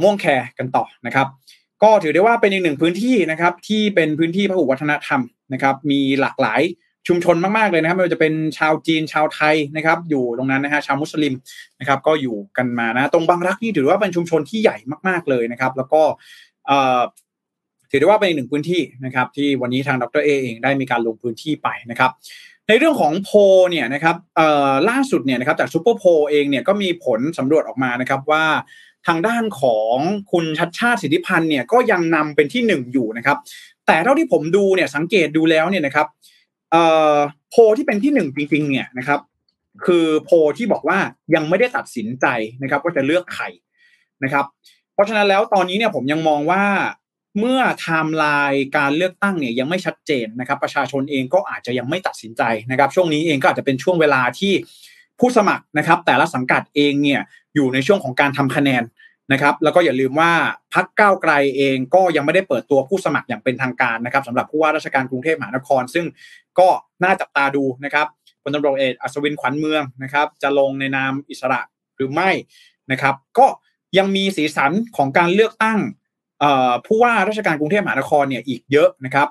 [0.03, 0.27] ม่วงแค
[0.59, 1.27] กันต่อนะครับ
[1.85, 5.21] ก็ถือได้ว่าเป็นอีกหนึ่งพื้นที่นะครับที่เป็นพื้นที่พหุวัฒนธรรม
[5.53, 6.63] นะครับมีหลากหลาย
[7.09, 11.35] ชุมชนมากๆเลยนะครับไม่ว่าจะเป็นชาวจีนชาวไทยนะครับ อยู่ตรงนั้นนะฮะชาวมุสลิม
[11.81, 14.77] นะครับ ก็อยู่กันมานะ ตรงบางรักนี่ถือว่าเป็นชุมชนที่ใหญ่
[15.09, 16.03] มากๆเลยนะครับ แล้วก็
[17.91, 22.11] ถือได้ว่าเป็นอีกหนึ่งพื้นที่นะครับ ที่วันนี้ทางดรเอเองได้มีการลงพื้นที่ไปนะครับ
[22.69, 23.31] ในเรื่องของโพ
[23.71, 24.17] เนี่ยนะครับ
[24.89, 28.45] ล่าสุดเนี่ยนะครับจากซูเปอร์โพเองเนี่ยก็มีผลสำรวจออกมานะครับว่า
[29.07, 29.97] ทางด้านของ
[30.33, 33.37] คุณชัดชาติสิทธิพันธ์เนี่ยก็ยังนำเป็นที่หนึ่งอยู่นะครับ
[33.87, 36.07] แต่เท่าที่ผมดูเนี่ยสังเกตดูแล้วเนี่ยนะครับ
[37.51, 39.21] โพที่เป็นที่หนึ่งจริงๆเนี่ยนะครับ
[39.87, 40.99] คือโพที่บอกว่า
[41.35, 42.27] ยังไม่ได้ตัดสินใจ
[42.63, 43.45] นะครับว่าจะเลือกใคร
[44.25, 44.45] นะครับ
[44.95, 46.65] เพราะฉะนั้นแล้วตอนนี้เนี่ยผมยังมองว่า
[47.39, 54.53] เมื่อไทม์ไลน์การเลือกตั้งเนี่ยยังไม่ชัดเจนนะครับ ประชาชนเองก็อาจจะยังไม่ตัดสินใจนะครับ ช่วงนี้เองก็อาจจะเป็นช่วงเวลาที่
[55.21, 57.21] ผู้สมัครนะครับ แต่ละสังกัดเองเนี่ย
[57.55, 58.83] อยู่ในช่วงของการทำคะแนน
[59.33, 60.33] นะครับแล้วก็อย่าลืมว่า
[60.75, 66.07] พักก้าวไกลเองก็ยังไม่ได้เปิดตัวผู้สมัครอย่างเป็นทางการนะครับสำหรับผู้ว่าราชการกรุงเทพมหานคร ซึ่ง
[66.59, 66.69] ก็
[67.03, 68.07] น่าจับตาดูนะครับ
[68.43, 71.61] พลตำรวจเอกอัศวินขวัญเมืองนะครับจะลงในนามอิสระ
[71.97, 72.31] หรือไม่
[72.93, 73.47] นะครับ ก็
[73.99, 75.79] ยังมีสีสันของการเลือกตั้ง
[76.87, 79.29] ผู้ว่าราชการกรุงเทพมหานครเนี่ยอีกเยอะนะครับ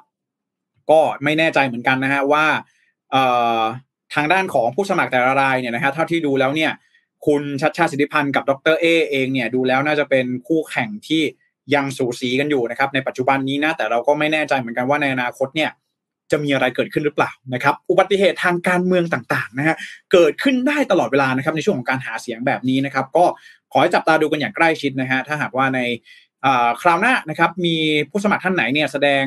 [0.92, 2.46] ก็ไม่แน่ใจเหมือนกันนะฮะว่า
[4.14, 6.72] ทางด้านของผู้สมัครแต่ละรายเนี่ยนะฮะเท่าที่ดูแล้วเนี่ย
[7.26, 11.22] คุณชัดชาติสิทธิพันธ์กับดรเอเองเนี่ยดูแล้วน่าจะเป็นคู่แข่งที่
[11.76, 15.72] ยังสูสีกันอยู่นะครับในปัจจุบันนี้นะแต่เราก็ไม่แน่ใจเหมือนกันว่าในอนาคตเนี่ย
[16.32, 19.76] จะมีอะไรเกิดขึ้นหรือเปล่านะครับอุบัติเหตุทางการเมืองต่างๆนะฮะ
[20.12, 23.26] เกิดขึ้นได้ตลอดเวลานะครับในช่วงของการหาเสียงแบบนี้นะครับก็
[23.72, 25.80] ขอให้จับตาดูกันอย่างใกล้ชิดนะฮะถ้าหากว่าใน
[26.82, 27.76] คราวหน้านะครับมี
[28.10, 29.24] ผู้สมัครท่านไหนเนี่ยแสดง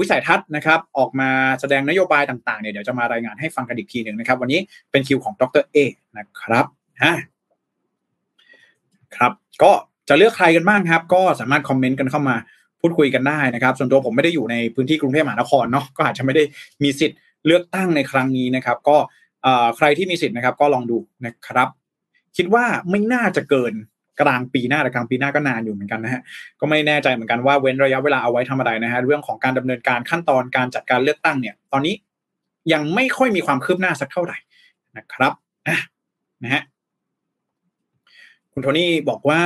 [0.00, 4.60] วิสัยทัศน์นะครับออกมาแสดงนโยบายต่างๆเนี่ยเดี๋ยวจะมารายงานให้ฟังกันอีกทีหนึ่งนะครับ วันนี้
[4.90, 5.76] เป็นคิวของดรเอ
[6.18, 6.66] นะครับ
[7.02, 7.14] ฮะ
[9.16, 9.32] ครับ
[9.62, 9.72] ก็
[10.08, 12.36] จะเลือกใครกันบ้างครับ ก็สามารถคอมเมนต์กันเข้ามา
[12.80, 16.42] พูดคุยกันได้นะครับ ส่วนตัวผมไม่ได้อยู่ในพื้นที่กรุงเทพมหานครเนาะก็อาจจะไม่ได้
[16.82, 18.96] มีสิทธิ์เลือกตั้งในครั้งนี้นะครับ ก็
[19.76, 21.68] ใครที่มีสิทธิ์นะครับ ก็ลองดูนะครับ
[22.36, 23.74] คิดว่าไม่น่าจะเกิน
[24.20, 26.22] กลางปีหน้าแต่กลางปีหน้าก็นานอยู่เหมือนกันนะฮะ
[26.60, 31.94] ก็ไม่แน่ใจเหมือนกันว่าเว้นระยะเวลาเอาไว้ทำอะไรนะฮะเรื่องของการดำเนินการขั้นตอนการจัดการเลือกตั้งเนี่ย ตอนนี้
[32.72, 34.38] ยังไม่ค่อยมีความคืบหน้าสักเท่าไหร่
[34.96, 35.32] นะครับ
[36.44, 36.62] นะฮะ
[38.54, 39.42] คุณโทนี่บอกว่า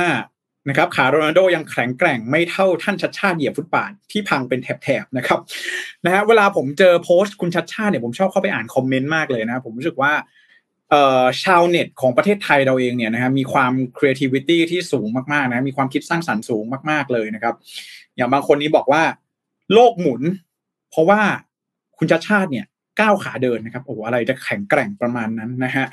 [0.69, 5.39] นะครับขาโรนัลโดยังแข็งแกร่งไม่เท่าท่านชัดชาติเหยียบฟุตบาทที่พังเป็นแถบๆนะครับ
[6.05, 10.13] นะฮะเวลาผมเจอโพสต์คุณชัดชาติเนี่ยผมชอบเข้าไปอ่านคอมเมนต์มากเลยนะผมรู้สึกว่า
[11.43, 17.55] ชาวเน็ตของประเทศไทยเราเองเนี่ยนะฮะมีความ creativity ที่สูงมากๆนะมีความคิดสร้างสรรค์สูงมาก ๆเลยนะครับ
[18.15, 19.03] อย่างบางคนนี้บอกว่า
[19.73, 20.21] โลกหมุน
[20.89, 21.21] เพราะว่า
[21.97, 22.65] คุณชัดชาติเนี่ย
[22.99, 25.85] ก้าวขาเดินนะครับโอ้อะไรจะแข็งแกร่งประมาณนั้นนะฮะ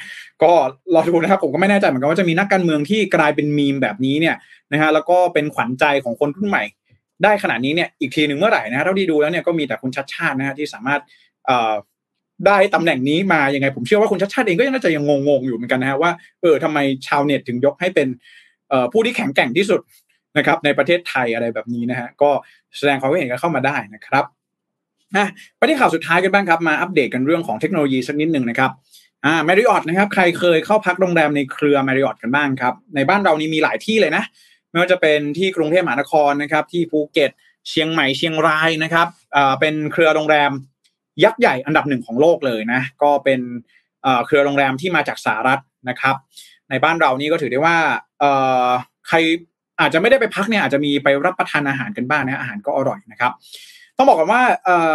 [0.42, 0.52] ก็
[0.94, 4.36] รอดูนะครับผมก็ไม่แน่ใจเหมือนกันว่าจะมีนักการเมืองที่กลายเป็นมีมแบบนี้เนี่ย
[4.72, 6.64] นะฮะแล้วก็เป็นขวัญใจของคนรุ่นใหม่
[7.24, 11.00] ได้ขนาดนี้เนี่ยอีกทีหนึ่งเมื่อไหร่นะฮะเท่าที่ดูแล้วเนี่ยก็มีแต่คุณชัดชาตินะฮะที่สามารถ
[11.46, 11.74] เอ่อ
[12.46, 16.10] ได้ตำแหน่งนี้มายังไงผมเชื่อว่าคุณชัดชาติเองก็ยังน่าจะยังงงๆอยู่เหมือนกันนะฮะว่า
[16.42, 18.08] เออทำไมชาวเน็ตถึงยกให้เป็น
[18.68, 19.80] เอ่อผู้ที่แข็งแกร่งที่สุด
[20.38, 22.30] นะครับในประเทศไทยอะไรแบบนี้นะฮะก็
[22.76, 24.24] แสดงความเห็นกันเข้ามาได้นะครับ
[25.14, 28.70] นะไปที่ข่าวสุดท้ายกันบ้างครับมาอัปเดตกันเรื่องของเทคโนโลยีสักนิดหนึ่งนะครับ
[29.24, 34.24] อ่าแมริออตนะครับใครเคยเข้าพักโรงแรมในเครือแมริออตกันบ้างครับ ในบ้านเรานี่มีหลายที่เลยนะ
[34.70, 37.30] ไม่ว่าจะเป็นที่กรุงเทพมหานครนะครับ ที่ภูเก็ต
[37.68, 40.50] เชียงใหม่เชียงรายนะครับอ่าเป็นเครือโรงแรม
[41.24, 43.40] ยักษ์ใหญ่อันดับหนึ่งของโลกเลยนะก็เป็น
[44.26, 46.16] เครือโรงแรมที่มาจากสหรัฐนะครับ
[46.70, 47.76] ในบ้านเรานี่ก็ถือได้ว่า
[49.08, 49.16] ใคร
[49.80, 53.32] อาจจะไม่ได้ไปพักเนี่ยอาจจะมีไปรับประทานอาหารกันบ้างนะอาหารก็อร่อยนะครับ
[53.96, 54.42] ต้องบอกกันว่า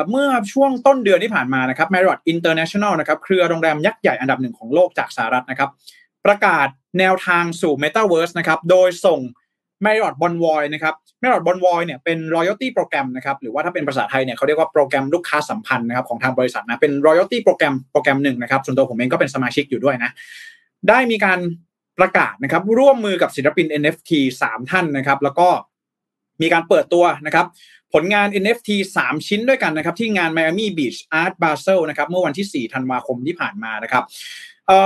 [0.10, 5.70] เมื่อช่วงต้นเดือนที่ผ่านมานะครับ Marriott International นะครับเครือโรงแรมยักษ์ใหญ่อันดับหนึ่งของโลกจากสหรัฐนะครับ
[6.26, 6.68] ประกาศ
[6.99, 9.20] แนวทางสู่ Metaverse นะครับ โดยส่ง
[9.84, 20.12] แมริออตบอนวอยนะครับแมริออตบอนวอยเนี่ยเป็นรอยัลตี้โปรแกรมนะครับ หรือว่าถ้าเป็นภาษาไทยเนี่ยเขาเรียกว่าโปรแกรมลูกค้าสัมพันธ์นะครับของทางบริษัทนะ เป็นรอยัลตี้โปรแกรมโปรแกรมหนึ่งนะครับ ส่วนตัวผมเองก็เป็นสมาชิกอยู่ด้วยนะ
[20.89, 21.39] ได้มีการ
[21.99, 24.12] ประกาศนะครับร่วมมือกับศิลปิน NFT
[24.45, 25.47] 3 ท่านนะครับ แล้วก็
[26.41, 27.45] มีการเปิดตัวนะครับ
[27.94, 28.70] ผลงาน NFT
[29.00, 34.04] 3 ชิ้นด้วยกันนะครับที่งาน Miami Beach Art Basel นะครับเมื่อวันที่ 4 ธันวาคมที่ผ่านมานะครับ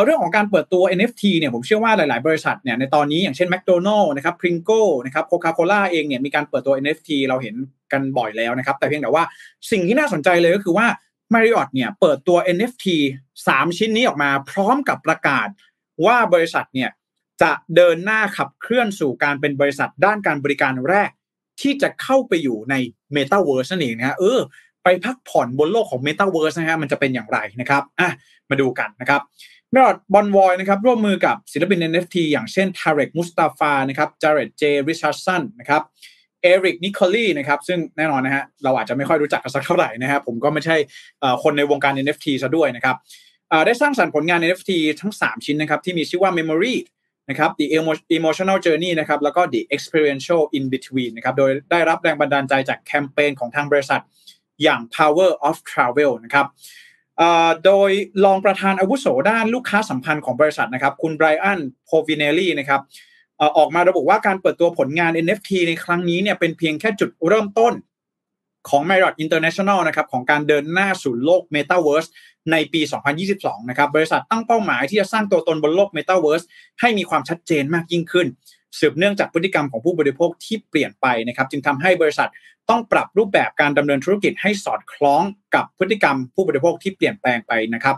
[0.03, 7.56] เรื่องของการเปิดตัว NFT เนี่ยผมเชื่อว่าหลาย ๆ บริษัทเนี่ยในตอนนี้อย่างเช่น McDonald นะครับ Pringle นะครับ Coca-Cola เองเนี่ยมีการเปิดตัว NFT เราเห็น
[7.91, 9.24] กันบ่อยแล้วนะครับ แต่เพียงแต่ว่า
[9.72, 10.88] สิ่งที่น่าสนใจเลยก็คือว่า
[11.34, 12.86] Marriott เนี่ยเปิดตัว NFT
[13.38, 15.47] 3 ชิ้นนี้ออกมาพร้อมกับประกาศ
[16.06, 16.89] ว่าบริษัทเนี่ย
[17.41, 21.10] จะเดินหน้าขับเคลื่อนสู่การเป็นบริษัทด้านการบริการแรก
[21.62, 22.76] ที่จะเข้าไปอยู่ใน
[23.16, 24.39] Metaverse นั่นเองนะฮะเออ
[24.84, 28.10] ไปพักผ่อนบนโลกของ Metaverse นะฮะมันจะเป็นอย่างไรนะครับอะ
[28.49, 29.22] มาดูกันนะครับ
[29.72, 35.82] Marriott Bonvoy นะครับร่วมมือกับศิลปิน NFT อย่างเช่นทาเรกมุสตาฟานะครับจาร์เรตเจริชาร์ดสันนะครับ
[36.41, 40.76] เอริกนิโคลีนะครับซึ่งแน่นอนนะฮะเราอาจจะไม่ค่อยรู้จักกันสักเท่าไหร่นะครับผมก็ไม่ใช่
[41.43, 42.95] คนในวงการ NFT ซะด้วยนะครับ
[43.66, 46.76] ได้สร้างสรรค์ผลงาน NFT ทั้ง 3 ชิ้นนะครับที่มีชื่อว่า Memory
[47.30, 47.65] นะครับ The
[48.17, 54.01] Emotional Journey นะครับแล้วก็ The Experiential In Between นะครับโดยได้รับแรงบันดาลใจจากแคมเปญของทางบริษัท
[54.63, 56.47] อย่าง Power of Travel นะครับ
[57.65, 57.89] โดย
[58.26, 62.82] รองประธานอาวุโสด้านลูกค้าสัมพันธ์ของบริษัทนะครับ คุณไบรอันโพวินเนลลี่นะครับ
[63.57, 67.73] ออกมาระบุว่าการเปิดตัวผลงาน NFT ในครั้งนี้เนี่ยเป็นเพียงแค่จุดเริ่มต้น
[68.70, 72.09] ของ Marriott International นะครับของการเดินหน้าสู่โลก Metaverse
[72.51, 72.82] ในปี
[73.26, 76.45] 2022 นะครับบริษัทตั้งเป้าหมายที่จะสร้างตัวตนบนโลก Metaverse
[76.82, 78.28] ให้มีความชัดเจนมากยิ่งขึ้น
[78.80, 82.30] สืบเนื่องจากพฤติกรรมของผู้บริโภคที่เปลี่ยนไปนะครับจึงทำให้บริษัท
[82.70, 85.24] ต้องปรับรูปแบบการดำเนินธุรกิจให้สอดคล้อง
[85.55, 87.95] กับพฤติกรรมผู้บริโภคที่เปลี่ยนแปลงไปนะครับ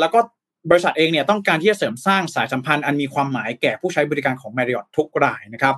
[0.00, 0.20] แล้วก็
[0.70, 5.74] บริษัทเองเนี่ยต้องการที่จะเสริมสร้างสายสัมพันธ์อันมีความหมายแก่ผู้ใช้บริการของ Marriott ทุกรายนะครับ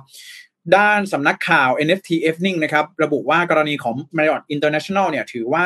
[0.77, 5.65] ด้านสำนักข่าว NFT Evening นะครับระบุว่ากรณีของ Marriott International เนี่ยถือว่า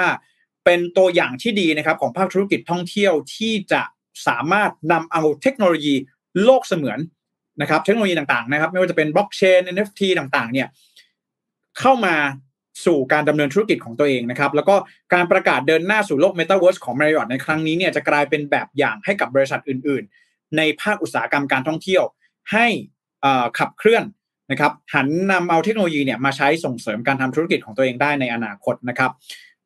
[0.66, 3.82] เป็นตัวอย่างที่ดีนะครับของภาคธุรกิจท่องเที่ยวที่จะ
[4.28, 5.96] สามารถนำเอาเทคโนโลยี
[6.44, 7.00] โลกเสมือน
[7.62, 10.68] นะครับเทคโนโลยีต่างๆนะครับไม่ว่าจะเป็นบล็อกเชน NFT ต่างๆเนี่ย
[11.80, 12.16] เข้ามา
[12.86, 14.76] สู่การดำเนินธุรกิจของตัวเองนะครับแล้วก็
[15.14, 22.04] การประกาศเดินหน้าสู่โลก Metaverse ของ Marriott ในครั้งนี้เนี่ยจะกลายเป็นแบบอย่างให้กับบริษัทอื่น ๆ ในภาคอุตสาหกรรมการท่องเที่ยว
[22.52, 22.68] ให้
[23.60, 24.04] ขับเคลื่อน
[24.52, 29.12] นะครับหันนำเอาเทคโนโลยีเนี่ยมาใช้ส่งเสริมการทำธุรกิจของตัวเองได้ในอนาคตนะครับ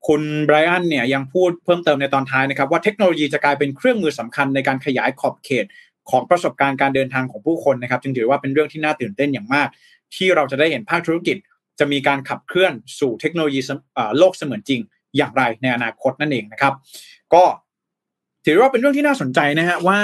[0.07, 5.65] คุณไบรอันเนี่ยยังพูดเพิ่มเติมในตอนท้ายนะครับว่าเทคโนโลยีจะกลายเป็นเครื่องมือสำคัญในการขยายขอบเขต
[6.09, 9.67] ของประสบการณ์การเดินทางของผู้คนนะครับ จึงถือว่าเป็นเรื่องที่น่าตื่นเต้นอย่างมาก
[10.15, 11.38] ที่เราจะได้เห็นภาคธุรกิจ
[11.80, 13.59] จะมีการขับเคลื่อนสู่เทคโนโลยี
[14.17, 14.82] โลกเสมือนจริง
[15.17, 16.73] อย่างไรในอนาคตนั่นเองนะครับ
[17.34, 17.43] ก็
[18.45, 19.99] ถือว่าเป็นเรื่องที่น่าสนใจนะฮะว่า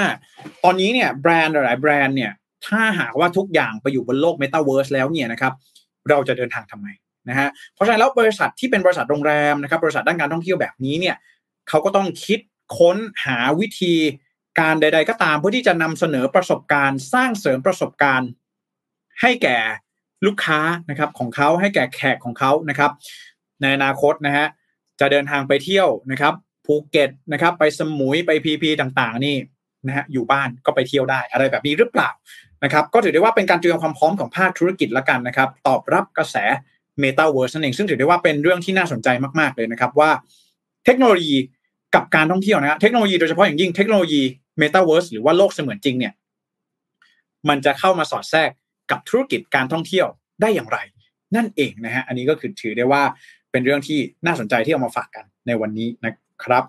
[0.64, 2.32] ตอนนี้เนี่ยแบรนด์หลายแบรนด์เนี่ย
[2.66, 5.52] ถ้าหากว่าทุกอย่างไปอยู่บนโลกเมตาเวิร์สแล้วเนี่ยนะครับ
[6.10, 6.86] เราจะเดินทางทำไม
[7.28, 11.16] นะฮะเพราะฉะนั้นแล้วบริษัทที่เป็นบริษัทโรงแรมนะครับบริษัทด้านการท่องเที่ยวแบบนี้เนี่ย
[11.68, 12.38] เขาก็ต้องคิด
[12.78, 13.94] ค้นหาวิธี
[14.60, 18.30] การใด ๆ ก็ตามเพื่อที่จะนำเสนอประสบการณ์สร้างเสริมประสบการณ์
[19.20, 19.58] ให้แก่
[20.26, 22.90] ลูกค้านะครับของเขาให้แก่แขกของเขานะครับ
[23.60, 24.46] ในอนาคตนะฮะ
[25.00, 26.34] จะเดินทางไปเที่ยวนะครับ
[26.66, 29.36] ภูเก็ตนะครับไปสมุยไปพีพีต่างๆ นี่
[29.86, 32.10] นะฮะอยู่บ้านก็ไปเที่ยวได้อะไรแบบนี้หรือเปล่า
[32.64, 36.36] นะครับก็ถือได้ว่าเป็นการเตรียมความพร้อมของภาคธุรกิจละกันนะครับตอบรับกระแส
[37.02, 39.08] Metaverse นั่นเองซึ่งถือได้ว่าเป็นเรื่องที่น่าสนใจ
[39.40, 40.10] มาก ๆ เลยนะครับว่า
[40.84, 41.36] เทคโนโลยี
[41.94, 44.22] กับการท่องเที่ยวนะเทคโนโลยีโดยเฉพาะอย่างยิ่งเทคโนโลยี
[44.60, 46.12] Metaverse หรือว่าโลกเสมือนจริงเนี่ย
[47.48, 48.50] มันจะเข้ามาสอดแทรก
[48.90, 50.06] กับธุรกิจการท่องเที่ยว
[50.40, 50.78] ได้อย่างไร
[51.36, 53.02] นั่นเองนะฮะอันนี้ก็คือถือได้ว่า
[53.50, 56.12] เป็นเรื่องที่น่าสนใจที่เอามาฝากกันในวันนี้นะ
[56.44, 56.64] ครับ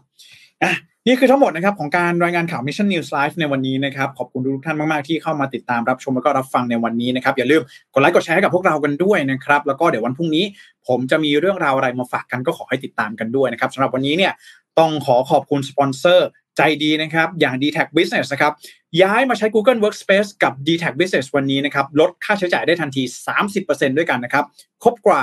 [0.63, 0.74] อะ
[1.08, 7.62] นี่คือทั้งหมดนะครับของการรายงานข่าว Mission News Live ในวันนี้นะครับขอบคุณทุกท่านมาก ๆ ที่เข้ามาติดตามรับชมแล้วก็รับฟังในวันนี้นะครับอย่าลืม
[7.93, 10.45] กดไลค์กดแชร์กับพวกเรากันด้วยนะครับแล้วก็เดี๋ยววันพรุ่งนี้
[10.88, 14.34] ผมจะมีเรื่องราวอะไรมาฝากกันก็ขอให้ติดตามกันด้วยนะครับสำหรับวันนี้เนี่ย
[14.80, 16.28] ต้องขอขอบคุณสปอนเซอร์
[16.58, 18.53] ใจดีนะครับอย่าง d t a c Business นะครับ
[19.01, 23.03] ย้ายมาใช้ Google Workspace กับ d t a c Business วันนี้นะครับลดค่าใช้จ่ายได้ทันที
[23.49, 24.45] 30%ด้วยกันนะครับ
[24.84, 25.22] ครบกว่า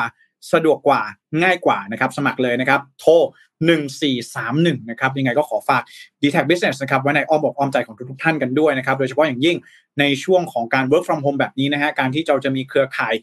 [0.53, 1.03] สะดวกกว่า
[1.43, 3.13] ง่ายกว่านะครับ สมัครเลยนะครับ โทร
[3.81, 5.83] 1431 นะครับ ยังไงก็ขอฝาก
[6.23, 9.57] d t a c Business นะครับ ไว้ในอ้อมอกอ้อมใจของทุกท่านกันด้วยนะครับ โดยเฉพาะอย่างยิ่ง
[10.01, 13.15] ในช่วงของการ work from home แบบนี้นะฮะ การที่เราจะมีเครือข่าย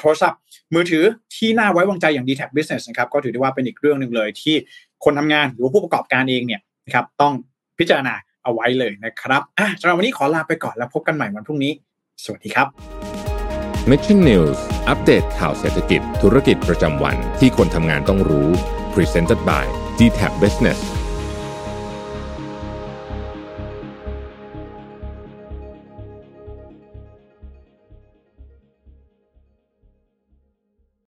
[0.00, 0.40] โทรศัพท์
[0.74, 1.04] มือถือ
[1.36, 4.56] ที่น่าไว้วางใจอย่าง d t a c Business นะครับ ก็ถือได้ว่าเป็นอีกเรื่องหนึ่งเลย ที่
[5.04, 7.32] คนทำงานหรือผู้ประกอบการเองเนี่ยนะครับต้อง
[7.78, 11.72] พิจารณาเอาไว้เลยนะครับอะสำหรับวันนี้ขอลาไปก่อนแล้วพบกันใหม่วันพรุ่งนี้
[12.24, 13.23] สวัสดีครับ
[13.90, 14.58] Mission News
[14.88, 18.48] อัปเดตข่าวเศรษฐกิจธุรกิจประจำวันที่คนทำงานต้องรู้
[18.94, 19.64] Presented by
[19.98, 20.80] d t a c Business